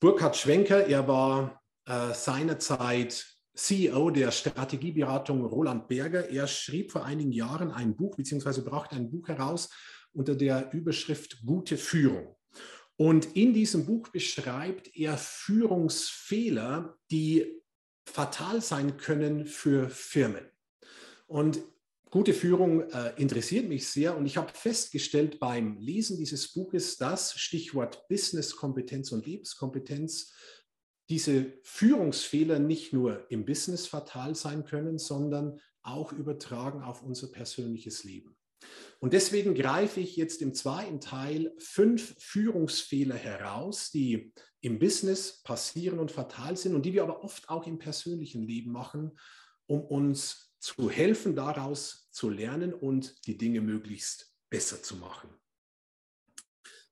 Burkhard 0.00 0.36
Schwenker, 0.36 0.86
er 0.86 1.08
war 1.08 1.62
äh, 1.86 2.12
seinerzeit 2.12 3.35
CEO 3.56 4.10
der 4.10 4.30
Strategieberatung 4.30 5.44
Roland 5.44 5.88
Berger. 5.88 6.28
Er 6.28 6.46
schrieb 6.46 6.92
vor 6.92 7.04
einigen 7.04 7.32
Jahren 7.32 7.70
ein 7.70 7.96
Buch, 7.96 8.14
beziehungsweise 8.16 8.62
brachte 8.62 8.96
ein 8.96 9.10
Buch 9.10 9.28
heraus 9.28 9.70
unter 10.12 10.34
der 10.34 10.72
Überschrift 10.72 11.42
Gute 11.44 11.76
Führung. 11.76 12.36
Und 12.96 13.36
in 13.36 13.52
diesem 13.52 13.84
Buch 13.84 14.08
beschreibt 14.08 14.96
er 14.96 15.18
Führungsfehler, 15.18 16.96
die 17.10 17.62
fatal 18.06 18.62
sein 18.62 18.96
können 18.96 19.46
für 19.46 19.88
Firmen. 19.88 20.44
Und 21.26 21.60
gute 22.10 22.32
Führung 22.32 22.88
äh, 22.90 23.12
interessiert 23.16 23.68
mich 23.68 23.88
sehr 23.88 24.16
und 24.16 24.26
ich 24.26 24.36
habe 24.36 24.52
festgestellt 24.54 25.38
beim 25.38 25.76
Lesen 25.78 26.16
dieses 26.16 26.52
Buches, 26.52 26.96
dass 26.96 27.38
Stichwort 27.38 28.08
Business-Kompetenz 28.08 29.12
und 29.12 29.26
Lebenskompetenz 29.26 30.32
diese 31.08 31.52
Führungsfehler 31.62 32.58
nicht 32.58 32.92
nur 32.92 33.30
im 33.30 33.44
Business 33.44 33.86
fatal 33.86 34.34
sein 34.34 34.64
können, 34.64 34.98
sondern 34.98 35.60
auch 35.82 36.12
übertragen 36.12 36.82
auf 36.82 37.02
unser 37.02 37.28
persönliches 37.28 38.04
Leben. 38.04 38.36
Und 38.98 39.12
deswegen 39.12 39.54
greife 39.54 40.00
ich 40.00 40.16
jetzt 40.16 40.42
im 40.42 40.54
zweiten 40.54 41.00
Teil 41.00 41.54
fünf 41.58 42.16
Führungsfehler 42.18 43.14
heraus, 43.14 43.90
die 43.90 44.32
im 44.60 44.78
Business 44.78 45.42
passieren 45.42 45.98
und 45.98 46.10
fatal 46.10 46.56
sind 46.56 46.74
und 46.74 46.84
die 46.84 46.94
wir 46.94 47.02
aber 47.02 47.22
oft 47.22 47.48
auch 47.48 47.66
im 47.66 47.78
persönlichen 47.78 48.42
Leben 48.42 48.72
machen, 48.72 49.16
um 49.66 49.82
uns 49.82 50.54
zu 50.58 50.90
helfen, 50.90 51.36
daraus 51.36 52.08
zu 52.10 52.30
lernen 52.30 52.72
und 52.72 53.26
die 53.26 53.36
Dinge 53.36 53.60
möglichst 53.60 54.34
besser 54.50 54.82
zu 54.82 54.96
machen. 54.96 55.28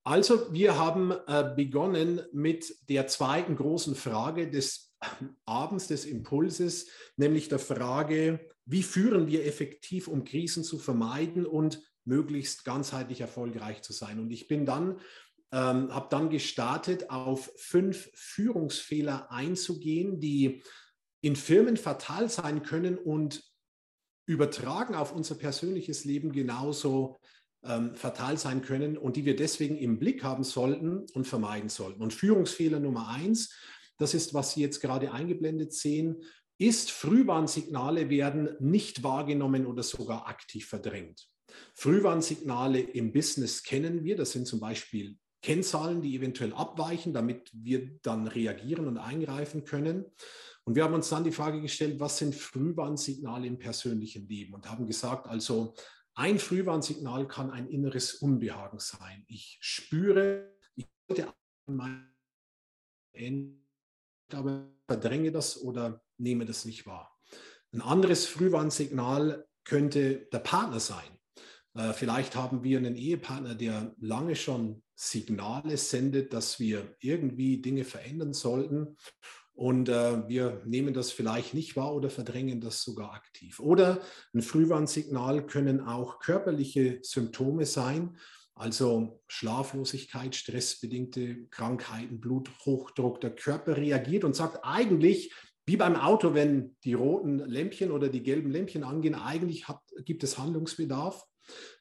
Also, 0.06 0.52
wir 0.52 0.78
haben 0.78 1.12
äh, 1.26 1.54
begonnen 1.56 2.20
mit 2.32 2.76
der 2.90 3.06
zweiten 3.06 3.56
großen 3.56 3.94
Frage 3.94 4.50
des 4.50 4.94
Abends, 5.46 5.88
des 5.88 6.04
Impulses, 6.04 6.88
nämlich 7.16 7.48
der 7.48 7.58
Frage, 7.58 8.40
wie 8.66 8.82
führen 8.82 9.28
wir 9.28 9.46
effektiv, 9.46 10.08
um 10.08 10.24
Krisen 10.24 10.62
zu 10.62 10.78
vermeiden 10.78 11.46
und 11.46 11.82
möglichst 12.04 12.66
ganzheitlich 12.66 13.22
erfolgreich 13.22 13.82
zu 13.82 13.94
sein. 13.94 14.18
Und 14.20 14.30
ich 14.30 14.46
bin 14.46 14.66
dann, 14.66 15.00
ähm, 15.52 15.94
habe 15.94 16.08
dann 16.10 16.28
gestartet, 16.28 17.08
auf 17.08 17.50
fünf 17.56 18.10
Führungsfehler 18.14 19.30
einzugehen, 19.30 20.20
die 20.20 20.62
in 21.22 21.34
Firmen 21.34 21.78
fatal 21.78 22.28
sein 22.28 22.62
können 22.62 22.98
und 22.98 23.42
übertragen 24.26 24.94
auf 24.94 25.12
unser 25.12 25.36
persönliches 25.36 26.04
Leben 26.04 26.32
genauso 26.32 27.18
ähm, 27.66 27.94
fatal 27.94 28.38
sein 28.38 28.62
können 28.62 28.96
und 28.96 29.16
die 29.16 29.24
wir 29.24 29.36
deswegen 29.36 29.76
im 29.76 29.98
Blick 29.98 30.22
haben 30.22 30.44
sollten 30.44 31.06
und 31.14 31.26
vermeiden 31.26 31.68
sollten. 31.68 32.02
Und 32.02 32.12
Führungsfehler 32.12 32.80
Nummer 32.80 33.08
eins, 33.08 33.54
das 33.98 34.14
ist, 34.14 34.34
was 34.34 34.52
Sie 34.52 34.60
jetzt 34.60 34.80
gerade 34.80 35.12
eingeblendet 35.12 35.72
sehen, 35.72 36.22
ist, 36.58 36.90
Frühwarnsignale 36.90 38.10
werden 38.10 38.56
nicht 38.60 39.02
wahrgenommen 39.02 39.66
oder 39.66 39.82
sogar 39.82 40.28
aktiv 40.28 40.66
verdrängt. 40.66 41.28
Frühwarnsignale 41.74 42.80
im 42.80 43.12
Business 43.12 43.62
kennen 43.62 44.04
wir, 44.04 44.16
das 44.16 44.32
sind 44.32 44.46
zum 44.46 44.60
Beispiel 44.60 45.16
Kennzahlen, 45.42 46.00
die 46.00 46.16
eventuell 46.16 46.54
abweichen, 46.54 47.12
damit 47.12 47.50
wir 47.52 47.98
dann 48.02 48.26
reagieren 48.26 48.88
und 48.88 48.96
eingreifen 48.96 49.64
können. 49.64 50.06
Und 50.64 50.74
wir 50.74 50.84
haben 50.84 50.94
uns 50.94 51.10
dann 51.10 51.24
die 51.24 51.32
Frage 51.32 51.60
gestellt, 51.60 52.00
was 52.00 52.16
sind 52.16 52.34
Frühwarnsignale 52.34 53.46
im 53.46 53.58
persönlichen 53.58 54.26
Leben? 54.26 54.54
Und 54.54 54.70
haben 54.70 54.86
gesagt, 54.86 55.26
also 55.26 55.74
ein 56.14 56.38
Frühwarnsignal 56.38 57.26
kann 57.26 57.50
ein 57.50 57.68
inneres 57.68 58.14
Unbehagen 58.14 58.78
sein. 58.78 59.24
Ich 59.26 59.58
spüre, 59.60 60.56
ich 60.76 60.86
sollte 61.08 61.34
aber 64.32 64.70
verdränge 64.86 65.32
das 65.32 65.60
oder 65.60 66.04
nehme 66.18 66.44
das 66.44 66.64
nicht 66.64 66.86
wahr. 66.86 67.18
Ein 67.72 67.82
anderes 67.82 68.26
Frühwarnsignal 68.26 69.46
könnte 69.64 70.26
der 70.32 70.38
Partner 70.38 70.80
sein. 70.80 71.18
Äh, 71.74 71.92
vielleicht 71.92 72.36
haben 72.36 72.62
wir 72.62 72.78
einen 72.78 72.96
Ehepartner, 72.96 73.54
der 73.54 73.94
lange 73.98 74.36
schon 74.36 74.82
Signale 74.94 75.76
sendet, 75.76 76.32
dass 76.32 76.60
wir 76.60 76.96
irgendwie 77.00 77.60
Dinge 77.60 77.84
verändern 77.84 78.32
sollten. 78.32 78.96
Und 79.54 79.88
äh, 79.88 80.28
wir 80.28 80.62
nehmen 80.64 80.94
das 80.94 81.12
vielleicht 81.12 81.54
nicht 81.54 81.76
wahr 81.76 81.94
oder 81.94 82.10
verdrängen 82.10 82.60
das 82.60 82.82
sogar 82.82 83.12
aktiv. 83.14 83.60
Oder 83.60 84.00
ein 84.34 84.42
Frühwarnsignal 84.42 85.46
können 85.46 85.80
auch 85.80 86.18
körperliche 86.18 86.98
Symptome 87.02 87.64
sein, 87.64 88.16
also 88.56 89.20
Schlaflosigkeit, 89.28 90.34
stressbedingte 90.34 91.46
Krankheiten, 91.50 92.20
Bluthochdruck. 92.20 93.20
Der 93.20 93.34
Körper 93.34 93.76
reagiert 93.76 94.24
und 94.24 94.34
sagt 94.34 94.60
eigentlich, 94.62 95.32
wie 95.66 95.76
beim 95.76 95.96
Auto, 95.96 96.34
wenn 96.34 96.76
die 96.84 96.94
roten 96.94 97.38
Lämpchen 97.38 97.90
oder 97.90 98.08
die 98.08 98.22
gelben 98.22 98.50
Lämpchen 98.50 98.84
angehen, 98.84 99.14
eigentlich 99.14 99.66
hat, 99.68 99.80
gibt 100.04 100.22
es 100.24 100.36
Handlungsbedarf. 100.36 101.24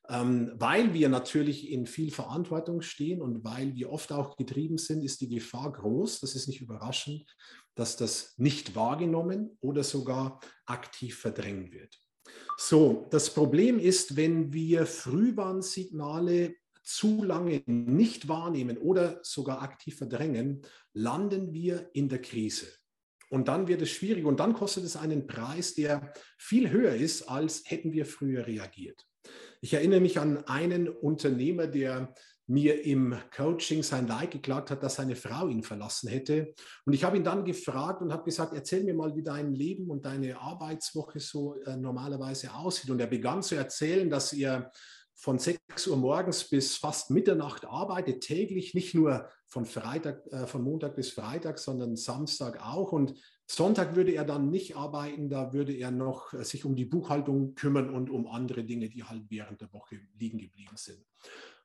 Ähm, 0.09 0.51
weil 0.55 0.93
wir 0.93 1.07
natürlich 1.07 1.71
in 1.71 1.85
viel 1.85 2.11
Verantwortung 2.11 2.81
stehen 2.81 3.21
und 3.21 3.45
weil 3.45 3.73
wir 3.75 3.89
oft 3.89 4.11
auch 4.11 4.35
getrieben 4.35 4.77
sind, 4.77 5.03
ist 5.03 5.21
die 5.21 5.29
Gefahr 5.29 5.71
groß, 5.71 6.19
das 6.19 6.35
ist 6.35 6.47
nicht 6.47 6.59
überraschend, 6.59 7.25
dass 7.75 7.97
das 7.97 8.33
nicht 8.37 8.75
wahrgenommen 8.75 9.57
oder 9.61 9.83
sogar 9.83 10.39
aktiv 10.65 11.17
verdrängt 11.17 11.73
wird. 11.73 11.97
So, 12.57 13.07
das 13.09 13.33
Problem 13.33 13.79
ist, 13.79 14.15
wenn 14.15 14.53
wir 14.53 14.85
Frühwarnsignale 14.85 16.55
zu 16.83 17.23
lange 17.23 17.63
nicht 17.65 18.27
wahrnehmen 18.27 18.77
oder 18.77 19.19
sogar 19.23 19.61
aktiv 19.61 19.97
verdrängen, 19.97 20.61
landen 20.93 21.53
wir 21.53 21.89
in 21.93 22.09
der 22.09 22.21
Krise. 22.21 22.67
Und 23.29 23.47
dann 23.47 23.67
wird 23.67 23.81
es 23.81 23.89
schwierig 23.89 24.25
und 24.25 24.39
dann 24.39 24.53
kostet 24.53 24.83
es 24.83 24.95
einen 24.95 25.25
Preis, 25.25 25.73
der 25.73 26.13
viel 26.37 26.69
höher 26.69 26.93
ist, 26.93 27.23
als 27.23 27.63
hätten 27.65 27.91
wir 27.91 28.05
früher 28.05 28.45
reagiert. 28.45 29.07
Ich 29.61 29.73
erinnere 29.73 30.01
mich 30.01 30.19
an 30.19 30.43
einen 30.45 30.89
Unternehmer, 30.89 31.67
der 31.67 32.13
mir 32.47 32.83
im 32.83 33.15
Coaching 33.35 33.83
sein 33.83 34.07
Leid 34.07 34.31
geklagt 34.31 34.69
hat, 34.69 34.83
dass 34.83 34.95
seine 34.95 35.15
Frau 35.15 35.47
ihn 35.47 35.63
verlassen 35.63 36.09
hätte. 36.09 36.53
Und 36.85 36.93
ich 36.93 37.03
habe 37.03 37.17
ihn 37.17 37.23
dann 37.23 37.45
gefragt 37.45 38.01
und 38.01 38.11
habe 38.11 38.25
gesagt, 38.25 38.53
erzähl 38.53 38.83
mir 38.83 38.93
mal, 38.93 39.15
wie 39.15 39.23
dein 39.23 39.53
Leben 39.53 39.89
und 39.89 40.05
deine 40.05 40.39
Arbeitswoche 40.39 41.19
so 41.19 41.55
äh, 41.61 41.77
normalerweise 41.77 42.53
aussieht. 42.53 42.89
Und 42.89 42.99
er 42.99 43.07
begann 43.07 43.41
zu 43.41 43.55
erzählen, 43.55 44.09
dass 44.09 44.33
er 44.33 44.71
von 45.15 45.39
6 45.39 45.87
Uhr 45.87 45.97
morgens 45.97 46.49
bis 46.49 46.75
fast 46.75 47.11
Mitternacht 47.11 47.65
arbeitet, 47.65 48.21
täglich, 48.21 48.73
nicht 48.73 48.93
nur 48.93 49.29
von, 49.47 49.65
Freitag, 49.65 50.25
äh, 50.31 50.47
von 50.47 50.63
Montag 50.63 50.95
bis 50.95 51.11
Freitag, 51.11 51.59
sondern 51.59 51.95
Samstag 51.95 52.59
auch. 52.61 52.91
Und 52.91 53.13
Sonntag 53.47 53.95
würde 53.95 54.13
er 54.13 54.25
dann 54.25 54.49
nicht 54.49 54.75
arbeiten, 54.75 55.29
da 55.29 55.53
würde 55.53 55.73
er 55.73 55.91
noch 55.91 56.33
äh, 56.33 56.43
sich 56.43 56.65
um 56.65 56.75
die 56.75 56.85
Buchhaltung 56.85 57.55
kümmern 57.55 57.89
und 57.89 58.09
um 58.09 58.27
andere 58.27 58.63
Dinge, 58.63 58.89
die 58.89 59.03
halt 59.03 59.23
während 59.29 59.61
der 59.61 59.71
Woche 59.71 59.99
liegen 60.17 60.39
geblieben 60.39 60.75
sind. 60.75 61.05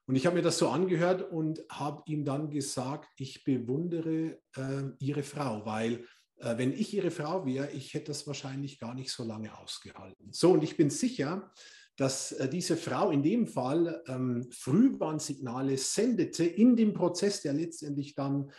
Und 0.09 0.16
ich 0.16 0.25
habe 0.25 0.37
mir 0.37 0.42
das 0.42 0.57
so 0.57 0.71
angehört 0.71 1.31
und 1.31 1.62
habe 1.68 2.03
ihm 2.07 2.25
dann 2.25 2.49
gesagt, 2.49 3.11
ich 3.18 3.44
bewundere 3.44 4.38
äh, 4.57 4.85
Ihre 5.01 5.23
Frau, 5.23 5.66
weil 5.66 6.07
äh, 6.38 6.57
wenn 6.57 6.73
ich 6.73 6.94
Ihre 6.94 7.11
Frau 7.11 7.44
wäre, 7.44 7.71
ich 7.73 7.92
hätte 7.92 8.07
das 8.07 8.27
wahrscheinlich 8.27 8.79
gar 8.79 8.94
nicht 8.94 9.11
so 9.11 9.23
lange 9.23 9.57
ausgehalten. 9.59 10.33
So, 10.33 10.53
und 10.53 10.64
ich 10.64 10.79
bin 10.79 10.88
sicher, 10.88 11.53
dass 11.97 12.33
äh, 12.33 12.49
diese 12.49 12.79
Frau 12.79 13.11
in 13.11 13.23
dem 13.23 13.47
Fall 13.47 14.03
ähm, 14.07 14.49
Frühwarnsignale 14.51 15.77
sendete 15.77 16.47
in 16.47 16.75
dem 16.75 16.94
Prozess, 16.94 17.42
der 17.42 17.53
letztendlich 17.53 18.14
dann 18.14 18.51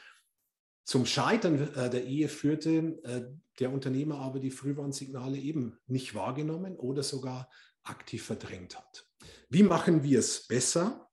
zum 0.86 1.08
Scheitern 1.08 1.74
äh, 1.74 1.90
der 1.90 2.06
Ehe 2.06 2.30
führte, 2.30 3.00
äh, 3.04 3.26
der 3.60 3.74
Unternehmer 3.74 4.20
aber 4.20 4.40
die 4.40 4.52
Frühwarnsignale 4.52 5.40
eben 5.40 5.80
nicht 5.88 6.14
wahrgenommen 6.14 6.76
oder 6.76 7.02
sogar 7.02 7.50
aktiv 7.82 8.24
verdrängt 8.24 8.78
hat. 8.78 9.10
Wie 9.50 9.64
machen 9.64 10.04
wir 10.04 10.20
es 10.20 10.46
besser? 10.46 11.09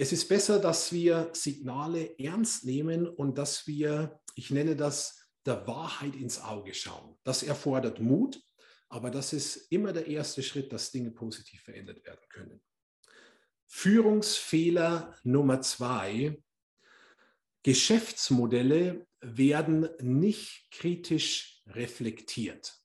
Es 0.00 0.12
ist 0.12 0.28
besser, 0.28 0.60
dass 0.60 0.92
wir 0.92 1.30
Signale 1.32 2.16
ernst 2.20 2.64
nehmen 2.64 3.08
und 3.08 3.36
dass 3.36 3.66
wir, 3.66 4.20
ich 4.36 4.50
nenne 4.50 4.76
das, 4.76 5.28
der 5.44 5.66
Wahrheit 5.66 6.14
ins 6.14 6.40
Auge 6.40 6.72
schauen. 6.72 7.18
Das 7.24 7.42
erfordert 7.42 7.98
Mut, 7.98 8.40
aber 8.88 9.10
das 9.10 9.32
ist 9.32 9.72
immer 9.72 9.92
der 9.92 10.06
erste 10.06 10.44
Schritt, 10.44 10.72
dass 10.72 10.92
Dinge 10.92 11.10
positiv 11.10 11.62
verändert 11.62 12.04
werden 12.04 12.24
können. 12.28 12.62
Führungsfehler 13.66 15.16
Nummer 15.24 15.60
zwei 15.62 16.40
Geschäftsmodelle 17.64 19.06
werden 19.20 19.88
nicht 20.00 20.70
kritisch 20.70 21.60
reflektiert. 21.66 22.80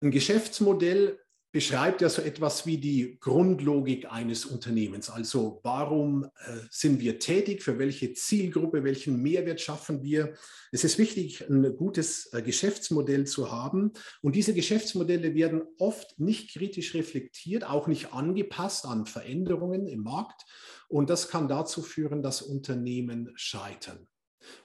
Ein 0.00 0.12
Geschäftsmodell 0.12 1.23
beschreibt 1.54 2.00
ja 2.00 2.08
so 2.08 2.20
etwas 2.20 2.66
wie 2.66 2.78
die 2.78 3.16
Grundlogik 3.20 4.10
eines 4.10 4.44
Unternehmens. 4.44 5.08
Also 5.08 5.60
warum 5.62 6.24
äh, 6.24 6.28
sind 6.68 7.00
wir 7.00 7.20
tätig, 7.20 7.62
für 7.62 7.78
welche 7.78 8.12
Zielgruppe, 8.12 8.82
welchen 8.82 9.22
Mehrwert 9.22 9.60
schaffen 9.60 10.02
wir. 10.02 10.34
Es 10.72 10.82
ist 10.82 10.98
wichtig, 10.98 11.48
ein 11.48 11.76
gutes 11.76 12.32
äh, 12.32 12.42
Geschäftsmodell 12.42 13.28
zu 13.28 13.52
haben. 13.52 13.92
Und 14.20 14.34
diese 14.34 14.52
Geschäftsmodelle 14.52 15.36
werden 15.36 15.62
oft 15.78 16.18
nicht 16.18 16.52
kritisch 16.52 16.92
reflektiert, 16.94 17.62
auch 17.62 17.86
nicht 17.86 18.12
angepasst 18.12 18.84
an 18.84 19.06
Veränderungen 19.06 19.86
im 19.86 20.02
Markt. 20.02 20.42
Und 20.88 21.08
das 21.08 21.28
kann 21.28 21.46
dazu 21.46 21.82
führen, 21.82 22.20
dass 22.20 22.42
Unternehmen 22.42 23.30
scheitern. 23.36 24.08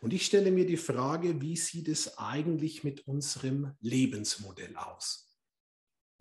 Und 0.01 0.11
ich 0.11 0.25
stelle 0.25 0.49
mir 0.49 0.65
die 0.65 0.75
Frage, 0.75 1.39
wie 1.39 1.55
sieht 1.55 1.87
es 1.87 2.17
eigentlich 2.17 2.83
mit 2.83 3.07
unserem 3.07 3.73
Lebensmodell 3.79 4.75
aus? 4.75 5.28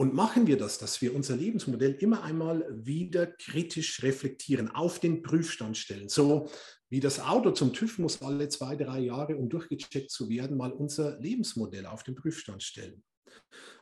Und 0.01 0.15
machen 0.15 0.47
wir 0.47 0.57
das, 0.57 0.79
dass 0.79 1.03
wir 1.03 1.13
unser 1.13 1.37
Lebensmodell 1.37 1.95
immer 1.95 2.23
einmal 2.23 2.65
wieder 2.71 3.27
kritisch 3.27 4.01
reflektieren, 4.05 4.71
auf 4.71 5.01
den 5.01 5.23
Prüfstand 5.23 5.77
stellen. 5.77 6.09
So 6.09 6.49
wie 6.89 7.01
das 7.01 7.19
Auto 7.19 7.51
zum 7.51 7.73
TÜV 7.73 7.99
muss 7.99 8.23
alle 8.23 8.49
zwei, 8.49 8.77
drei 8.77 9.01
Jahre, 9.01 9.37
um 9.37 9.49
durchgecheckt 9.49 10.13
zu 10.13 10.29
werden, 10.29 10.57
mal 10.57 10.71
unser 10.71 11.19
Lebensmodell 11.19 11.85
auf 11.85 12.05
den 12.05 12.15
Prüfstand 12.15 12.63
stellen. 12.63 13.03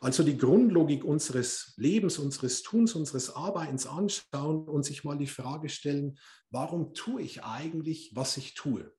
Also 0.00 0.22
die 0.22 0.38
Grundlogik 0.38 1.04
unseres 1.04 1.74
Lebens, 1.76 2.18
unseres 2.18 2.62
Tuns, 2.62 2.94
unseres 2.94 3.36
Arbeitens 3.36 3.86
anschauen 3.86 4.66
und 4.66 4.84
sich 4.84 5.04
mal 5.04 5.18
die 5.18 5.26
Frage 5.26 5.68
stellen, 5.68 6.18
warum 6.48 6.94
tue 6.94 7.20
ich 7.20 7.44
eigentlich, 7.44 8.12
was 8.14 8.38
ich 8.38 8.54
tue? 8.54 8.90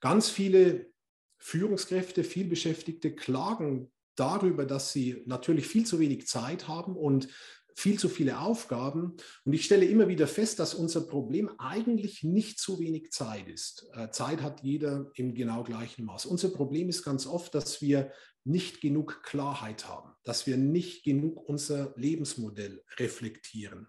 Ganz 0.00 0.30
viele 0.30 0.90
Führungskräfte, 1.38 2.24
vielbeschäftigte 2.24 3.14
klagen 3.14 3.92
darüber, 4.16 4.66
dass 4.66 4.92
sie 4.92 5.22
natürlich 5.26 5.66
viel 5.66 5.86
zu 5.86 5.98
wenig 5.98 6.26
Zeit 6.26 6.68
haben 6.68 6.96
und 6.96 7.28
viel 7.76 7.98
zu 7.98 8.08
viele 8.08 8.40
Aufgaben. 8.40 9.16
Und 9.44 9.52
ich 9.52 9.64
stelle 9.64 9.84
immer 9.84 10.08
wieder 10.08 10.26
fest, 10.26 10.58
dass 10.58 10.74
unser 10.74 11.02
Problem 11.02 11.50
eigentlich 11.58 12.22
nicht 12.22 12.58
zu 12.58 12.78
wenig 12.78 13.10
Zeit 13.10 13.48
ist. 13.48 13.88
Äh, 13.94 14.10
Zeit 14.10 14.42
hat 14.42 14.62
jeder 14.62 15.10
im 15.14 15.34
genau 15.34 15.64
gleichen 15.64 16.04
Maß. 16.04 16.26
Unser 16.26 16.50
Problem 16.50 16.88
ist 16.88 17.02
ganz 17.02 17.26
oft, 17.26 17.54
dass 17.54 17.82
wir 17.82 18.12
nicht 18.44 18.80
genug 18.80 19.22
Klarheit 19.22 19.88
haben, 19.88 20.12
dass 20.22 20.46
wir 20.46 20.56
nicht 20.56 21.04
genug 21.04 21.48
unser 21.48 21.94
Lebensmodell 21.96 22.84
reflektieren. 22.98 23.88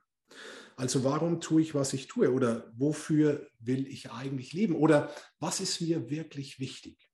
Also 0.77 1.03
warum 1.03 1.39
tue 1.39 1.61
ich, 1.61 1.75
was 1.75 1.93
ich 1.93 2.07
tue? 2.07 2.31
Oder 2.31 2.71
wofür 2.75 3.47
will 3.59 3.87
ich 3.87 4.11
eigentlich 4.11 4.53
leben? 4.53 4.75
Oder 4.75 5.13
was 5.39 5.59
ist 5.59 5.81
mir 5.81 6.09
wirklich 6.09 6.59
wichtig? 6.59 7.04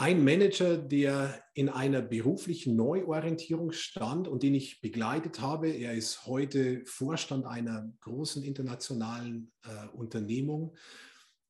Ein 0.00 0.24
Manager, 0.24 0.78
der 0.78 1.44
in 1.52 1.68
einer 1.68 2.00
beruflichen 2.00 2.74
Neuorientierung 2.74 3.70
stand 3.70 4.28
und 4.28 4.42
den 4.42 4.54
ich 4.54 4.80
begleitet 4.80 5.42
habe, 5.42 5.68
er 5.68 5.92
ist 5.92 6.24
heute 6.24 6.82
Vorstand 6.86 7.44
einer 7.44 7.92
großen 8.00 8.42
internationalen 8.42 9.52
äh, 9.62 9.88
Unternehmung. 9.94 10.74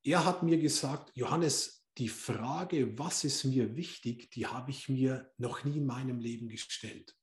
Er 0.03 0.25
hat 0.25 0.43
mir 0.43 0.59
gesagt, 0.59 1.13
Johannes, 1.15 1.87
die 1.97 2.09
Frage, 2.09 2.99
was 2.99 3.23
ist 3.23 3.45
mir 3.45 3.77
wichtig, 3.77 4.33
die 4.33 4.49
habe 4.49 4.73
ich 4.73 4.89
mir 4.89 5.31
noch 5.39 5.63
nie 5.63 5.77
in 5.77 5.87
meinem 5.87 6.19
Leben 6.19 6.49
gestellt. 6.49 7.15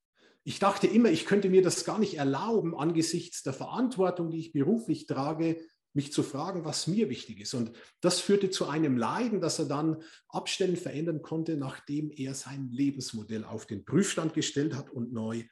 Ich 0.46 0.60
dachte 0.60 0.88
immer, 0.88 1.10
ich 1.10 1.26
könnte 1.26 1.50
mir 1.50 1.62
das 1.62 1.84
gar 1.84 2.00
nicht 2.00 2.14
erlauben 2.14 2.74
angesichts 2.74 3.44
der 3.44 3.52
Verantwortung, 3.52 4.30
die 4.30 4.40
ich 4.40 4.54
beruflich 4.54 5.08
trage, 5.08 5.60
mich 5.98 6.14
zu 6.14 6.24
fragen, 6.24 6.64
was 6.64 6.88
mir 6.88 7.10
wichtig 7.10 7.42
ist. 7.42 7.54
Und 7.54 7.72
das 8.00 8.22
führte 8.22 8.50
zu 8.50 8.68
einem 8.68 8.98
Leiden, 8.98 9.42
das 9.42 9.60
er 9.60 9.66
dann 9.66 10.02
abstellen, 10.30 10.78
verändern 10.78 11.22
konnte, 11.22 11.58
nachdem 11.58 12.12
er 12.12 12.36
sein 12.36 12.70
Lebensmodell 12.72 13.44
auf 13.44 13.66
den 13.66 13.84
Prüfstand 13.84 14.34
gestellt 14.34 14.76
hat 14.76 14.90
und 14.90 15.12
neu 15.12 15.44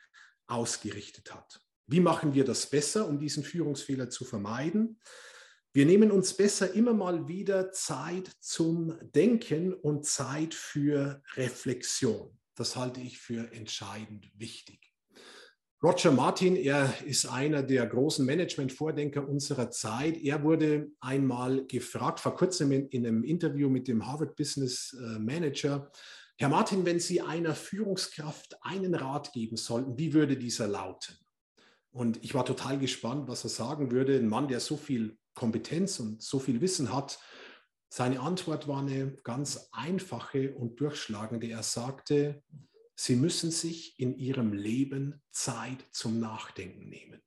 ausgerichtet 0.47 1.33
hat. 1.33 1.61
Wie 1.87 1.99
machen 1.99 2.35
wir 2.35 2.45
das 2.45 2.69
besser, 2.69 3.09
um 3.09 3.19
diesen 3.19 3.43
Führungsfehler 3.43 4.09
zu 4.09 4.23
vermeiden? 4.23 4.99
Wir 5.73 5.85
nehmen 5.85 6.11
uns 6.11 6.33
besser 6.33 6.73
immer 6.73 6.93
mal 6.93 7.27
wieder 7.27 7.71
Zeit 7.71 8.31
zum 8.39 8.97
Denken 9.13 9.73
und 9.73 10.05
Zeit 10.05 10.53
für 10.53 11.21
Reflexion. 11.35 12.37
Das 12.55 12.75
halte 12.75 13.01
ich 13.01 13.17
für 13.17 13.51
entscheidend 13.51 14.31
wichtig. 14.35 14.84
Roger 15.83 16.11
Martin, 16.11 16.55
er 16.55 16.93
ist 17.05 17.25
einer 17.25 17.61
der 17.61 17.85
großen 17.85 18.25
Management-Vordenker 18.25 19.27
unserer 19.27 19.69
Zeit. 19.69 20.17
Er 20.17 20.43
wurde 20.43 20.91
einmal 20.99 21.65
gefragt, 21.67 22.19
vor 22.19 22.35
kurzem 22.35 22.71
in, 22.71 22.87
in 22.87 23.05
einem 23.05 23.23
Interview 23.23 23.69
mit 23.69 23.87
dem 23.87 24.05
Harvard 24.05 24.35
Business 24.35 24.97
äh, 24.99 25.19
Manager, 25.19 25.91
Herr 26.37 26.49
Martin, 26.49 26.85
wenn 26.85 26.99
Sie 26.99 27.21
einer 27.21 27.55
Führungskraft 27.55 28.57
einen 28.61 28.93
Rat 28.93 29.31
geben 29.31 29.55
sollten, 29.55 29.97
wie 29.97 30.13
würde 30.13 30.35
dieser 30.35 30.67
lauten? 30.67 31.15
Und 31.91 32.21
ich 32.25 32.33
war 32.33 32.43
total 32.43 32.77
gespannt, 32.77 33.29
was 33.29 33.45
er 33.45 33.49
sagen 33.49 33.89
würde. 33.89 34.17
Ein 34.17 34.27
Mann, 34.27 34.49
der 34.49 34.59
so 34.59 34.75
viel 34.75 35.17
Kompetenz 35.33 35.97
und 36.01 36.21
so 36.21 36.39
viel 36.39 36.59
Wissen 36.59 36.93
hat. 36.93 37.19
Seine 37.87 38.19
Antwort 38.19 38.67
war 38.67 38.79
eine 38.79 39.15
ganz 39.23 39.69
einfache 39.71 40.53
und 40.55 40.77
durchschlagende. 40.81 41.47
Er 41.47 41.63
sagte, 41.63 42.43
Sie 42.95 43.15
müssen 43.15 43.51
sich 43.51 43.99
in 43.99 44.17
Ihrem 44.17 44.53
Leben 44.53 45.21
Zeit 45.31 45.85
zum 45.91 46.19
Nachdenken 46.19 46.89
nehmen. 46.89 47.21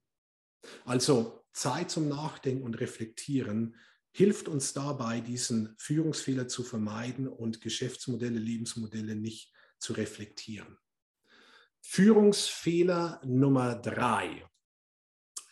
Also 0.85 1.45
Zeit 1.53 1.91
zum 1.91 2.09
Nachdenken 2.09 2.63
und 2.63 2.81
Reflektieren 2.81 3.77
hilft 4.13 4.49
uns 4.49 4.73
dabei, 4.73 5.21
diesen 5.21 5.75
Führungsfehler 5.79 6.49
zu 6.49 6.63
vermeiden 6.63 7.29
und 7.29 7.61
Geschäftsmodelle, 7.61 8.39
Lebensmodelle 8.39 9.15
nicht 9.15 9.53
zu 9.79 9.93
reflektieren. 9.93 10.79
Führungsfehler 11.83 13.21
Nummer 13.25 13.77
drei 13.77 14.45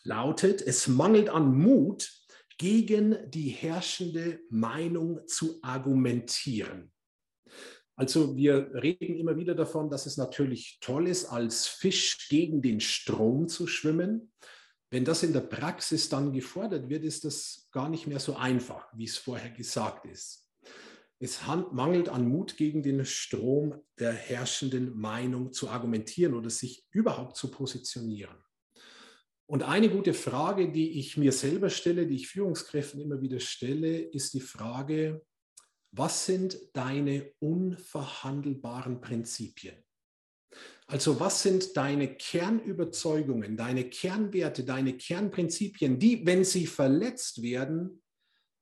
lautet, 0.02 0.62
es 0.62 0.88
mangelt 0.88 1.28
an 1.28 1.56
Mut, 1.56 2.12
gegen 2.58 3.30
die 3.30 3.50
herrschende 3.50 4.40
Meinung 4.48 5.26
zu 5.26 5.58
argumentieren. 5.62 6.92
Also 7.96 8.36
wir 8.36 8.70
reden 8.74 9.16
immer 9.16 9.36
wieder 9.36 9.54
davon, 9.54 9.88
dass 9.88 10.04
es 10.04 10.18
natürlich 10.18 10.78
toll 10.80 11.08
ist, 11.08 11.26
als 11.26 11.66
Fisch 11.66 12.28
gegen 12.28 12.60
den 12.60 12.80
Strom 12.80 13.48
zu 13.48 13.66
schwimmen. 13.66 14.32
Wenn 14.90 15.04
das 15.04 15.22
in 15.22 15.32
der 15.32 15.40
Praxis 15.40 16.08
dann 16.10 16.32
gefordert 16.32 16.88
wird, 16.90 17.04
ist 17.04 17.24
das 17.24 17.68
gar 17.72 17.88
nicht 17.88 18.06
mehr 18.06 18.20
so 18.20 18.36
einfach, 18.36 18.86
wie 18.94 19.04
es 19.04 19.16
vorher 19.16 19.50
gesagt 19.50 20.04
ist. 20.06 20.46
Es 21.18 21.40
mangelt 21.72 22.10
an 22.10 22.28
Mut, 22.28 22.58
gegen 22.58 22.82
den 22.82 23.02
Strom 23.06 23.82
der 23.98 24.12
herrschenden 24.12 24.94
Meinung 24.94 25.52
zu 25.52 25.70
argumentieren 25.70 26.34
oder 26.34 26.50
sich 26.50 26.86
überhaupt 26.90 27.36
zu 27.36 27.50
positionieren. 27.50 28.36
Und 29.46 29.62
eine 29.62 29.88
gute 29.88 30.12
Frage, 30.12 30.70
die 30.70 30.98
ich 30.98 31.16
mir 31.16 31.32
selber 31.32 31.70
stelle, 31.70 32.06
die 32.06 32.16
ich 32.16 32.28
Führungskräften 32.28 33.00
immer 33.00 33.22
wieder 33.22 33.40
stelle, 33.40 33.98
ist 33.98 34.34
die 34.34 34.40
Frage, 34.40 35.24
was 35.96 36.26
sind 36.26 36.58
deine 36.74 37.32
unverhandelbaren 37.38 39.00
Prinzipien? 39.00 39.76
Also 40.86 41.18
was 41.18 41.42
sind 41.42 41.76
deine 41.76 42.14
Kernüberzeugungen, 42.14 43.56
deine 43.56 43.88
Kernwerte, 43.88 44.62
deine 44.62 44.96
Kernprinzipien, 44.96 45.98
die, 45.98 46.24
wenn 46.24 46.44
sie 46.44 46.66
verletzt 46.66 47.42
werden, 47.42 48.02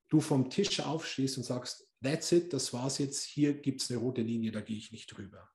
du 0.08 0.20
vom 0.20 0.48
Tisch 0.48 0.80
aufstehst 0.80 1.36
und 1.36 1.44
sagst, 1.44 1.86
that's 2.02 2.32
it, 2.32 2.52
das 2.52 2.72
war's 2.72 2.98
jetzt, 2.98 3.24
hier 3.24 3.54
gibt 3.54 3.82
es 3.82 3.90
eine 3.90 4.00
rote 4.00 4.22
Linie, 4.22 4.52
da 4.52 4.60
gehe 4.60 4.78
ich 4.78 4.92
nicht 4.92 5.06
drüber. 5.14 5.50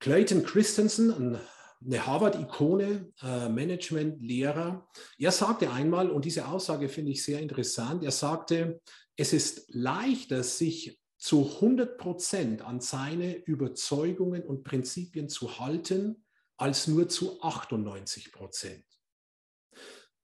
Clayton 0.00 0.44
Christensen, 0.44 1.38
eine 1.84 2.06
Harvard-Ikone, 2.06 3.12
äh, 3.22 3.48
Management-Lehrer, 3.48 4.88
er 5.18 5.32
sagte 5.32 5.70
einmal, 5.70 6.10
und 6.10 6.24
diese 6.24 6.46
Aussage 6.46 6.88
finde 6.88 7.12
ich 7.12 7.24
sehr 7.24 7.40
interessant, 7.40 8.04
er 8.04 8.10
sagte, 8.10 8.80
es 9.16 9.32
ist 9.32 9.74
leichter, 9.74 10.42
sich 10.42 11.00
zu 11.18 11.46
100 11.56 11.98
Prozent 11.98 12.62
an 12.62 12.80
seine 12.80 13.36
Überzeugungen 13.44 14.42
und 14.42 14.64
Prinzipien 14.64 15.28
zu 15.28 15.60
halten, 15.60 16.24
als 16.56 16.86
nur 16.86 17.08
zu 17.08 17.40
98 17.42 18.32
Prozent. 18.32 18.84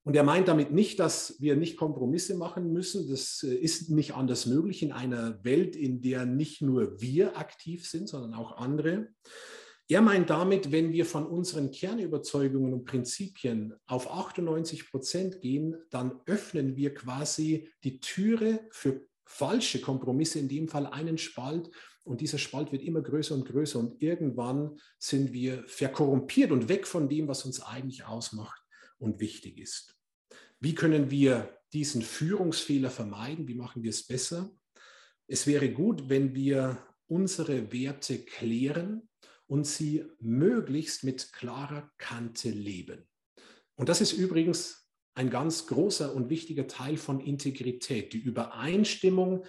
Und 0.06 0.14
er 0.14 0.22
meint 0.22 0.46
damit 0.46 0.70
nicht, 0.70 1.00
dass 1.00 1.34
wir 1.40 1.56
nicht 1.56 1.76
Kompromisse 1.76 2.36
machen 2.36 2.72
müssen. 2.72 3.10
Das 3.10 3.42
äh, 3.42 3.52
ist 3.52 3.90
nicht 3.90 4.14
anders 4.14 4.46
möglich 4.46 4.84
in 4.84 4.92
einer 4.92 5.42
Welt, 5.44 5.74
in 5.74 6.00
der 6.00 6.24
nicht 6.24 6.62
nur 6.62 7.00
wir 7.00 7.36
aktiv 7.36 7.88
sind, 7.88 8.08
sondern 8.08 8.34
auch 8.34 8.56
andere. 8.56 9.08
Er 9.88 10.02
meint 10.02 10.30
damit, 10.30 10.72
wenn 10.72 10.92
wir 10.92 11.06
von 11.06 11.26
unseren 11.26 11.70
Kernüberzeugungen 11.70 12.72
und 12.72 12.84
Prinzipien 12.84 13.72
auf 13.86 14.10
98 14.10 14.90
Prozent 14.90 15.40
gehen, 15.40 15.76
dann 15.90 16.20
öffnen 16.26 16.74
wir 16.74 16.92
quasi 16.92 17.70
die 17.84 18.00
Türe 18.00 18.66
für 18.72 19.06
falsche 19.24 19.80
Kompromisse, 19.80 20.40
in 20.40 20.48
dem 20.48 20.66
Fall 20.66 20.86
einen 20.86 21.18
Spalt. 21.18 21.70
Und 22.02 22.20
dieser 22.20 22.38
Spalt 22.38 22.72
wird 22.72 22.82
immer 22.82 23.00
größer 23.00 23.36
und 23.36 23.46
größer. 23.46 23.78
Und 23.78 24.02
irgendwann 24.02 24.76
sind 24.98 25.32
wir 25.32 25.62
verkorrumpiert 25.68 26.50
und 26.50 26.68
weg 26.68 26.86
von 26.86 27.08
dem, 27.08 27.28
was 27.28 27.44
uns 27.44 27.60
eigentlich 27.60 28.04
ausmacht 28.04 28.60
und 28.98 29.20
wichtig 29.20 29.58
ist. 29.58 29.96
Wie 30.58 30.74
können 30.74 31.12
wir 31.12 31.60
diesen 31.72 32.02
Führungsfehler 32.02 32.90
vermeiden? 32.90 33.46
Wie 33.46 33.54
machen 33.54 33.84
wir 33.84 33.90
es 33.90 34.04
besser? 34.04 34.50
Es 35.28 35.46
wäre 35.46 35.70
gut, 35.70 36.08
wenn 36.08 36.34
wir 36.34 36.78
unsere 37.06 37.72
Werte 37.72 38.18
klären, 38.18 39.08
und 39.46 39.66
sie 39.66 40.04
möglichst 40.20 41.04
mit 41.04 41.32
klarer 41.32 41.90
Kante 41.98 42.50
leben. 42.50 43.06
Und 43.76 43.88
das 43.88 44.00
ist 44.00 44.12
übrigens 44.12 44.88
ein 45.14 45.30
ganz 45.30 45.66
großer 45.66 46.14
und 46.14 46.28
wichtiger 46.30 46.66
Teil 46.66 46.96
von 46.96 47.20
Integrität, 47.20 48.12
die 48.12 48.18
Übereinstimmung 48.18 49.44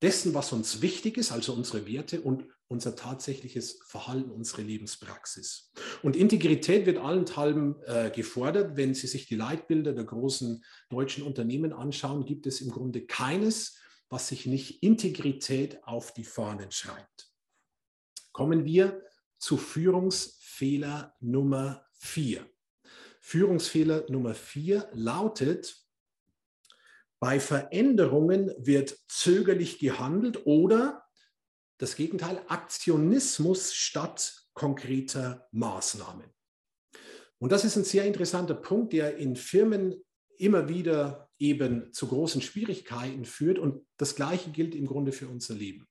dessen, 0.00 0.34
was 0.34 0.52
uns 0.52 0.80
wichtig 0.80 1.16
ist, 1.16 1.32
also 1.32 1.52
unsere 1.52 1.86
Werte 1.86 2.20
und 2.20 2.44
unser 2.68 2.94
tatsächliches 2.94 3.80
Verhalten, 3.86 4.30
unsere 4.30 4.62
Lebenspraxis. 4.62 5.72
Und 6.02 6.16
Integrität 6.16 6.86
wird 6.86 6.98
allenthalben 6.98 7.76
äh, 7.86 8.10
gefordert. 8.10 8.76
Wenn 8.76 8.94
Sie 8.94 9.06
sich 9.06 9.26
die 9.26 9.36
Leitbilder 9.36 9.92
der 9.94 10.04
großen 10.04 10.62
deutschen 10.90 11.24
Unternehmen 11.24 11.72
anschauen, 11.72 12.26
gibt 12.26 12.46
es 12.46 12.60
im 12.60 12.70
Grunde 12.70 13.06
keines, 13.06 13.78
was 14.10 14.28
sich 14.28 14.46
nicht 14.46 14.82
Integrität 14.82 15.82
auf 15.84 16.12
die 16.12 16.24
Fahnen 16.24 16.70
schreibt. 16.70 17.30
Kommen 18.32 18.64
wir 18.64 19.02
zu 19.38 19.56
Führungsfehler 19.56 21.14
Nummer 21.20 21.86
vier. 21.92 22.46
Führungsfehler 23.20 24.04
Nummer 24.10 24.34
vier 24.34 24.88
lautet, 24.92 25.76
Bei 27.20 27.40
Veränderungen 27.40 28.54
wird 28.58 28.96
zögerlich 29.08 29.80
gehandelt 29.80 30.46
oder 30.46 31.04
das 31.78 31.96
Gegenteil, 31.96 32.42
Aktionismus 32.48 33.74
statt 33.74 34.44
konkreter 34.54 35.48
Maßnahmen. 35.52 36.26
Und 37.38 37.52
das 37.52 37.64
ist 37.64 37.76
ein 37.76 37.84
sehr 37.84 38.04
interessanter 38.04 38.54
Punkt, 38.54 38.92
der 38.92 39.16
in 39.16 39.36
Firmen 39.36 39.94
immer 40.36 40.68
wieder 40.68 41.28
eben 41.38 41.92
zu 41.92 42.08
großen 42.08 42.42
Schwierigkeiten 42.42 43.24
führt. 43.24 43.58
Und 43.58 43.86
das 43.96 44.14
Gleiche 44.14 44.50
gilt 44.50 44.74
im 44.74 44.86
Grunde 44.86 45.12
für 45.12 45.28
unser 45.28 45.54
Leben. 45.54 45.86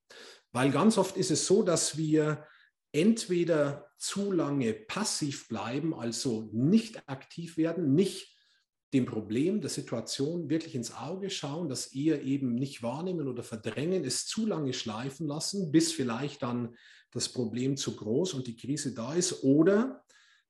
Weil 0.51 0.71
ganz 0.71 0.97
oft 0.97 1.17
ist 1.17 1.31
es 1.31 1.45
so, 1.45 1.63
dass 1.63 1.97
wir 1.97 2.45
entweder 2.97 3.91
zu 3.97 4.31
lange 4.31 4.73
passiv 4.73 5.47
bleiben, 5.47 5.93
also 5.93 6.49
nicht 6.51 7.07
aktiv 7.07 7.55
werden, 7.55 7.93
nicht 7.93 8.35
dem 8.91 9.05
Problem 9.05 9.61
der 9.61 9.69
Situation 9.69 10.49
wirklich 10.49 10.73
ins 10.73 10.95
Auge 10.95 11.29
schauen, 11.29 11.69
das 11.69 11.93
eher 11.93 12.23
eben 12.23 12.55
nicht 12.55 12.81
wahrnehmen 12.81 13.27
oder 13.27 13.43
verdrängen, 13.43 14.03
es 14.03 14.25
zu 14.25 14.47
lange 14.47 14.73
schleifen 14.73 15.27
lassen, 15.27 15.71
bis 15.71 15.91
vielleicht 15.91 16.41
dann 16.41 16.75
das 17.11 17.29
Problem 17.29 17.77
zu 17.77 17.95
groß 17.95 18.33
und 18.33 18.47
die 18.47 18.55
Krise 18.55 18.93
da 18.93 19.13
ist, 19.13 19.43
oder 19.43 20.03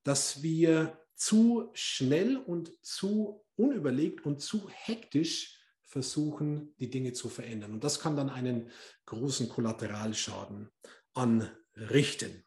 dass 0.03 0.41
wir 0.41 0.97
zu 1.15 1.69
schnell 1.73 2.37
und 2.37 2.71
zu 2.81 3.43
unüberlegt 3.55 4.25
und 4.25 4.39
zu 4.39 4.69
hektisch 4.69 5.59
versuchen, 5.83 6.73
die 6.79 6.89
Dinge 6.89 7.11
zu 7.11 7.27
verändern. 7.27 7.73
Und 7.73 7.83
das 7.83 7.99
kann 7.99 8.15
dann 8.15 8.29
einen 8.29 8.69
großen 9.05 9.49
Kollateralschaden 9.49 10.69
anrichten. 11.77 12.43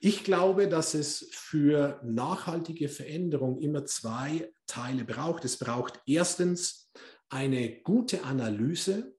Ich 0.00 0.24
glaube, 0.24 0.68
dass 0.68 0.94
es 0.94 1.28
für 1.32 2.00
nachhaltige 2.04 2.88
Veränderung 2.88 3.60
immer 3.60 3.84
zwei 3.84 4.50
Teile 4.66 5.04
braucht. 5.04 5.44
Es 5.44 5.58
braucht 5.58 6.00
erstens 6.06 6.90
eine 7.28 7.82
gute 7.82 8.24
Analyse. 8.24 9.14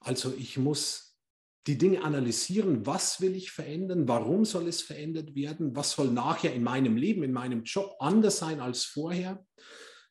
Also 0.00 0.32
ich 0.36 0.56
muss 0.56 1.18
die 1.66 1.78
Dinge 1.78 2.02
analysieren, 2.02 2.86
was 2.86 3.20
will 3.20 3.36
ich 3.36 3.52
verändern, 3.52 4.08
warum 4.08 4.44
soll 4.44 4.66
es 4.66 4.82
verändert 4.82 5.34
werden, 5.34 5.76
was 5.76 5.92
soll 5.92 6.10
nachher 6.10 6.52
in 6.54 6.64
meinem 6.64 6.96
Leben, 6.96 7.22
in 7.22 7.32
meinem 7.32 7.62
Job 7.62 7.94
anders 8.00 8.38
sein 8.38 8.60
als 8.60 8.84
vorher. 8.84 9.44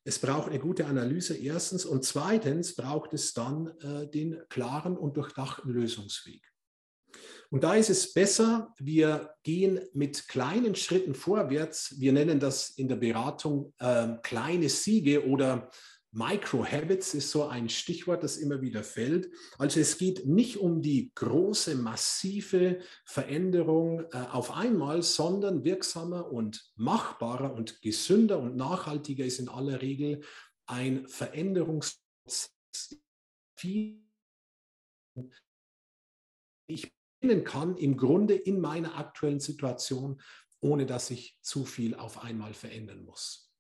Es 0.04 0.19
braucht 0.19 0.49
eine 0.49 0.60
gute 0.60 0.86
Analyse 0.86 1.36
erstens 1.36 1.86
und 1.86 2.06
zweitens 2.06 2.75
braucht 2.75 3.13
es 3.13 3.34
dann 3.34 3.67
äh, 3.80 4.10
den 4.10 4.41
klaren 4.49 4.97
und 4.97 5.17
durchdachten 5.17 5.71
Lösungsweg. 5.71 6.51
Und 7.52 7.66
da 7.66 7.76
ist 7.76 7.90
es 7.90 8.14
besser, 8.14 8.74
wir 8.80 9.36
gehen 9.44 9.82
mit 9.94 10.30
kleinen 10.30 10.74
Schritten 10.74 11.14
vorwärts. 11.14 12.00
Wir 12.00 12.14
nennen 12.14 12.40
das 12.40 12.70
in 12.70 12.88
der 12.88 12.96
Beratung 12.96 13.74
äh, 13.78 14.16
kleine 14.24 14.70
Siege 14.70 15.28
oder 15.28 15.70
Micro-Habits 16.14 17.14
ist 17.14 17.32
so 17.32 17.48
ein 17.48 17.68
Stichwort, 17.70 18.24
das 18.24 18.38
immer 18.38 18.62
wieder 18.62 18.84
fällt. 18.84 19.30
Also 19.58 19.80
es 19.82 19.98
geht 19.98 20.26
nicht 20.26 20.58
um 20.58 20.82
die 20.82 21.12
große, 21.16 21.76
massive 21.76 22.80
Veränderung 23.06 24.06
äh, 24.12 24.18
auf 24.32 24.52
einmal, 24.52 25.04
sondern 25.04 25.66
wirksamer 25.66 26.32
und 26.32 26.72
machbarer 26.76 27.54
und 27.54 27.82
gesünder 27.82 28.40
und 28.40 28.56
nachhaltiger 28.56 29.26
ist 29.26 29.40
in 29.40 29.50
aller 29.50 29.82
Regel 29.82 30.22
ein 30.66 31.06
Veränderungsprozess. 31.08 32.56
Ich 36.68 36.92
kann 37.43 37.77
im 37.77 37.97
Grunde 37.97 38.36
in 38.36 38.60
meiner 38.60 38.97
aktuellen 38.97 39.39
Situation, 39.39 40.21
ohne 40.60 40.86
dass 40.86 41.10
ich 41.10 41.38
zu 41.41 41.65
viel 41.65 41.95
auf 41.95 42.23
einmal 42.23 42.53
verändern 42.53 43.03
muss. 43.03 43.51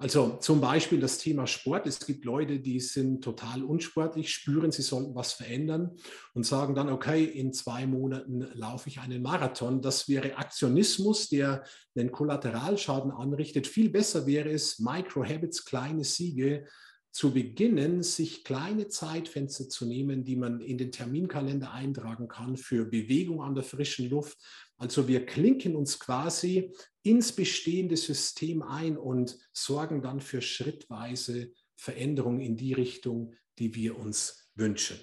Also 0.00 0.36
zum 0.40 0.60
Beispiel 0.60 1.00
das 1.00 1.18
Thema 1.18 1.48
Sport. 1.48 1.88
Es 1.88 1.98
gibt 2.06 2.24
Leute, 2.24 2.60
die 2.60 2.78
sind 2.78 3.22
total 3.22 3.64
unsportlich, 3.64 4.32
spüren, 4.32 4.70
sie 4.70 4.82
sollten 4.82 5.16
was 5.16 5.32
verändern 5.32 5.96
und 6.34 6.46
sagen 6.46 6.76
dann, 6.76 6.88
okay, 6.88 7.24
in 7.24 7.52
zwei 7.52 7.84
Monaten 7.84 8.46
laufe 8.54 8.88
ich 8.88 9.00
einen 9.00 9.22
Marathon. 9.22 9.82
Das 9.82 10.08
wäre 10.08 10.36
Aktionismus, 10.36 11.28
der 11.28 11.64
einen 11.96 12.12
Kollateralschaden 12.12 13.10
anrichtet. 13.10 13.66
Viel 13.66 13.90
besser 13.90 14.24
wäre 14.28 14.50
es, 14.50 14.78
Micro-Habits, 14.78 15.64
kleine 15.64 16.04
Siege 16.04 16.66
zu 17.10 17.32
beginnen, 17.32 18.02
sich 18.02 18.44
kleine 18.44 18.88
Zeitfenster 18.88 19.68
zu 19.68 19.86
nehmen, 19.86 20.24
die 20.24 20.36
man 20.36 20.60
in 20.60 20.78
den 20.78 20.92
Terminkalender 20.92 21.72
eintragen 21.72 22.28
kann 22.28 22.56
für 22.56 22.84
Bewegung 22.84 23.42
an 23.42 23.54
der 23.54 23.64
frischen 23.64 24.08
Luft. 24.10 24.38
Also 24.76 25.08
wir 25.08 25.26
klinken 25.26 25.74
uns 25.74 25.98
quasi 25.98 26.72
ins 27.02 27.32
bestehende 27.32 27.96
System 27.96 28.62
ein 28.62 28.96
und 28.96 29.38
sorgen 29.52 30.02
dann 30.02 30.20
für 30.20 30.42
schrittweise 30.42 31.52
Veränderungen 31.74 32.40
in 32.40 32.56
die 32.56 32.72
Richtung, 32.74 33.34
die 33.58 33.74
wir 33.74 33.98
uns 33.98 34.50
wünschen. 34.54 34.98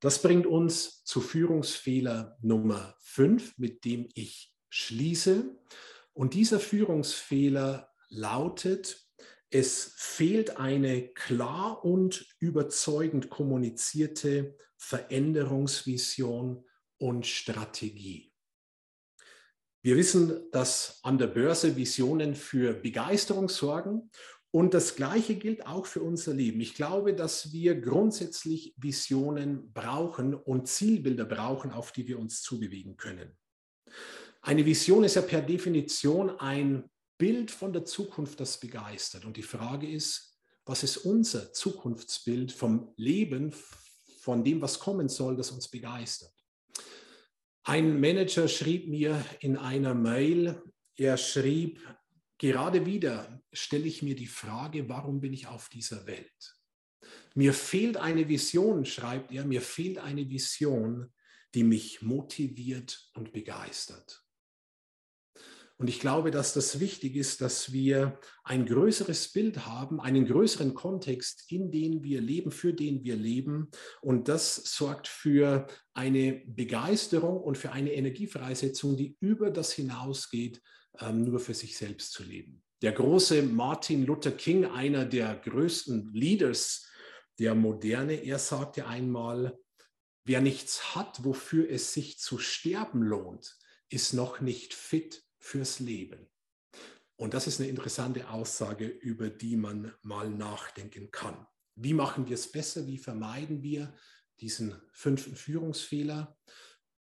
Das 0.00 0.20
bringt 0.20 0.46
uns 0.46 1.04
zu 1.04 1.20
Führungsfehler 1.20 2.36
Nummer 2.42 2.94
5, 3.00 3.56
mit 3.56 3.84
dem 3.84 4.08
ich 4.14 4.52
schließe. 4.68 5.56
Und 6.12 6.34
dieser 6.34 6.60
Führungsfehler 6.60 7.90
lautet, 8.08 9.05
es 9.50 9.94
fehlt 9.96 10.58
eine 10.58 11.08
klar 11.08 11.84
und 11.84 12.26
überzeugend 12.38 13.30
kommunizierte 13.30 14.56
Veränderungsvision 14.76 16.64
und 16.98 17.26
Strategie. 17.26 18.32
Wir 19.82 19.96
wissen, 19.96 20.50
dass 20.50 20.98
an 21.04 21.16
der 21.18 21.28
Börse 21.28 21.76
Visionen 21.76 22.34
für 22.34 22.72
Begeisterung 22.72 23.48
sorgen 23.48 24.10
und 24.50 24.74
das 24.74 24.96
Gleiche 24.96 25.36
gilt 25.36 25.66
auch 25.66 25.86
für 25.86 26.00
unser 26.02 26.34
Leben. 26.34 26.60
Ich 26.60 26.74
glaube, 26.74 27.14
dass 27.14 27.52
wir 27.52 27.80
grundsätzlich 27.80 28.74
Visionen 28.78 29.72
brauchen 29.72 30.34
und 30.34 30.66
Zielbilder 30.66 31.24
brauchen, 31.24 31.70
auf 31.70 31.92
die 31.92 32.08
wir 32.08 32.18
uns 32.18 32.42
zubewegen 32.42 32.96
können. 32.96 33.36
Eine 34.42 34.64
Vision 34.64 35.04
ist 35.04 35.16
ja 35.16 35.22
per 35.22 35.42
Definition 35.42 36.30
ein 36.30 36.90
Bild 37.18 37.50
von 37.50 37.72
der 37.72 37.84
Zukunft, 37.84 38.40
das 38.40 38.60
begeistert. 38.60 39.24
Und 39.24 39.36
die 39.36 39.42
Frage 39.42 39.90
ist, 39.90 40.38
was 40.64 40.82
ist 40.82 40.98
unser 40.98 41.52
Zukunftsbild 41.52 42.52
vom 42.52 42.92
Leben, 42.96 43.54
von 44.20 44.44
dem, 44.44 44.60
was 44.60 44.80
kommen 44.80 45.08
soll, 45.08 45.36
das 45.36 45.50
uns 45.50 45.68
begeistert? 45.68 46.34
Ein 47.62 48.00
Manager 48.00 48.48
schrieb 48.48 48.88
mir 48.88 49.24
in 49.40 49.56
einer 49.56 49.94
Mail, 49.94 50.62
er 50.96 51.16
schrieb, 51.16 51.80
gerade 52.38 52.86
wieder 52.86 53.42
stelle 53.52 53.86
ich 53.86 54.02
mir 54.02 54.14
die 54.14 54.26
Frage, 54.26 54.88
warum 54.88 55.20
bin 55.20 55.32
ich 55.32 55.46
auf 55.46 55.68
dieser 55.68 56.06
Welt? 56.06 56.56
Mir 57.34 57.52
fehlt 57.52 57.96
eine 57.96 58.28
Vision, 58.28 58.84
schreibt 58.84 59.32
er, 59.32 59.44
mir 59.44 59.62
fehlt 59.62 59.98
eine 59.98 60.28
Vision, 60.28 61.12
die 61.54 61.64
mich 61.64 62.02
motiviert 62.02 63.10
und 63.14 63.32
begeistert. 63.32 64.25
Und 65.78 65.88
ich 65.88 66.00
glaube, 66.00 66.30
dass 66.30 66.54
das 66.54 66.80
wichtig 66.80 67.16
ist, 67.16 67.42
dass 67.42 67.70
wir 67.70 68.18
ein 68.44 68.64
größeres 68.64 69.32
Bild 69.32 69.66
haben, 69.66 70.00
einen 70.00 70.24
größeren 70.24 70.72
Kontext, 70.72 71.44
in 71.52 71.70
dem 71.70 72.02
wir 72.02 72.22
leben, 72.22 72.50
für 72.50 72.72
den 72.72 73.04
wir 73.04 73.16
leben. 73.16 73.70
Und 74.00 74.28
das 74.28 74.56
sorgt 74.56 75.06
für 75.06 75.66
eine 75.92 76.42
Begeisterung 76.46 77.42
und 77.42 77.58
für 77.58 77.72
eine 77.72 77.92
Energiefreisetzung, 77.92 78.96
die 78.96 79.16
über 79.20 79.50
das 79.50 79.72
hinausgeht, 79.72 80.62
ähm, 80.98 81.24
nur 81.24 81.40
für 81.40 81.54
sich 81.54 81.76
selbst 81.76 82.12
zu 82.12 82.22
leben. 82.22 82.62
Der 82.80 82.92
große 82.92 83.42
Martin 83.42 84.06
Luther 84.06 84.32
King, 84.32 84.64
einer 84.64 85.04
der 85.04 85.36
größten 85.36 86.12
Leaders 86.14 86.88
der 87.38 87.54
Moderne, 87.54 88.14
er 88.24 88.38
sagte 88.38 88.86
einmal, 88.86 89.58
wer 90.24 90.40
nichts 90.40 90.94
hat, 90.94 91.22
wofür 91.22 91.68
es 91.68 91.92
sich 91.92 92.18
zu 92.18 92.38
sterben 92.38 93.02
lohnt, 93.02 93.58
ist 93.90 94.14
noch 94.14 94.40
nicht 94.40 94.72
fit 94.72 95.25
fürs 95.46 95.78
Leben. 95.78 96.26
Und 97.16 97.32
das 97.32 97.46
ist 97.46 97.60
eine 97.60 97.68
interessante 97.68 98.28
Aussage, 98.28 98.86
über 98.86 99.30
die 99.30 99.56
man 99.56 99.94
mal 100.02 100.28
nachdenken 100.28 101.10
kann. 101.10 101.46
Wie 101.76 101.94
machen 101.94 102.26
wir 102.26 102.34
es 102.34 102.50
besser? 102.50 102.86
Wie 102.86 102.98
vermeiden 102.98 103.62
wir 103.62 103.94
diesen 104.40 104.74
fünften 104.92 105.36
Führungsfehler? 105.36 106.36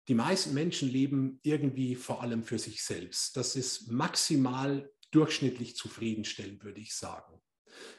Die 0.07 0.15
meisten 0.15 0.53
Menschen 0.53 0.89
leben 0.89 1.39
irgendwie 1.43 1.95
vor 1.95 2.23
allem 2.23 2.43
für 2.43 2.57
sich 2.57 2.81
selbst. 2.83 3.35
Das 3.35 3.55
ist 3.55 3.91
maximal 3.91 4.89
durchschnittlich 5.11 5.75
zufriedenstellend, 5.75 6.63
würde 6.63 6.81
ich 6.81 6.95
sagen. 6.95 7.41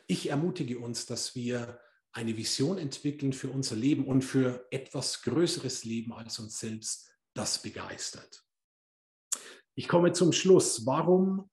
Ich 0.07 0.31
ermutige 0.31 0.79
uns, 0.79 1.07
dass 1.07 1.37
wir 1.37 1.81
eine 2.13 2.37
Vision 2.37 2.79
entwickeln 2.79 3.33
für 3.33 3.51
unser 3.51 3.77
Leben 3.77 4.07
und 4.07 4.23
für 4.23 4.67
etwas 4.71 5.23
größeres 5.23 5.85
Leben 5.85 6.13
als 6.13 6.39
uns 6.39 6.59
selbst, 6.59 7.09
das 7.35 7.63
begeistert. 7.63 8.50
Ich 9.75 9.89
komme 9.89 10.13
zum 10.13 10.33
Schluss. 10.33 10.87
Warum 10.87 11.51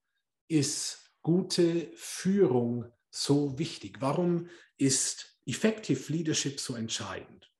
ist 0.48 1.12
gute 1.22 1.92
Führung 1.96 2.92
so 3.10 3.58
wichtig? 3.58 3.98
Warum 4.00 4.50
ist 4.78 5.40
Effective 5.46 6.12
Leadership 6.12 6.60
so 6.60 6.76
entscheidend? 6.76 7.52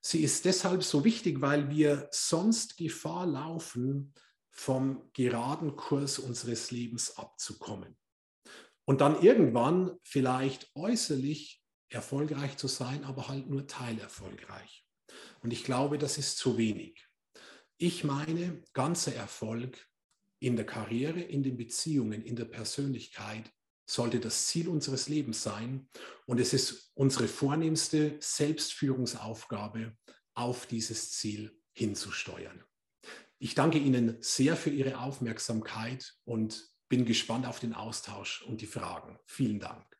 Sie 0.00 0.22
ist 0.22 0.44
deshalb 0.44 0.84
so 0.84 1.04
wichtig, 1.04 1.40
weil 1.40 1.70
wir 1.70 2.08
sonst 2.12 2.76
Gefahr 2.76 3.26
laufen, 3.26 4.14
vom 4.50 5.10
geraden 5.12 5.76
Kurs 5.76 6.18
unseres 6.18 6.70
Lebens 6.70 7.16
abzukommen. 7.16 7.96
Und 8.84 9.00
dann 9.00 9.22
irgendwann 9.22 9.98
vielleicht 10.02 10.74
äußerlich 10.74 11.62
erfolgreich 11.90 12.56
zu 12.56 12.66
sein, 12.66 13.04
aber 13.04 13.28
halt 13.28 13.48
nur 13.48 13.66
teilerfolgreich. 13.66 14.86
Und 15.42 15.52
ich 15.52 15.62
glaube, 15.62 15.98
das 15.98 16.18
ist 16.18 16.38
zu 16.38 16.58
wenig. 16.58 17.06
Ich 17.76 18.02
meine, 18.02 18.62
ganzer 18.72 19.14
Erfolg 19.14 19.87
in 20.40 20.56
der 20.56 20.66
Karriere, 20.66 21.20
in 21.20 21.42
den 21.42 21.56
Beziehungen, 21.56 22.22
in 22.22 22.36
der 22.36 22.44
Persönlichkeit 22.44 23.50
sollte 23.88 24.20
das 24.20 24.46
Ziel 24.46 24.68
unseres 24.68 25.08
Lebens 25.08 25.42
sein. 25.42 25.88
Und 26.26 26.40
es 26.40 26.52
ist 26.52 26.92
unsere 26.94 27.26
vornehmste 27.26 28.16
Selbstführungsaufgabe, 28.20 29.96
auf 30.34 30.66
dieses 30.66 31.10
Ziel 31.12 31.58
hinzusteuern. 31.72 32.62
Ich 33.40 33.56
danke 33.56 33.78
Ihnen 33.78 34.18
sehr 34.20 34.56
für 34.56 34.70
Ihre 34.70 35.00
Aufmerksamkeit 35.00 36.14
und 36.24 36.64
bin 36.88 37.04
gespannt 37.04 37.44
auf 37.46 37.58
den 37.58 37.74
Austausch 37.74 38.42
und 38.42 38.60
die 38.60 38.66
Fragen. 38.66 39.18
Vielen 39.26 39.58
Dank. 39.58 39.97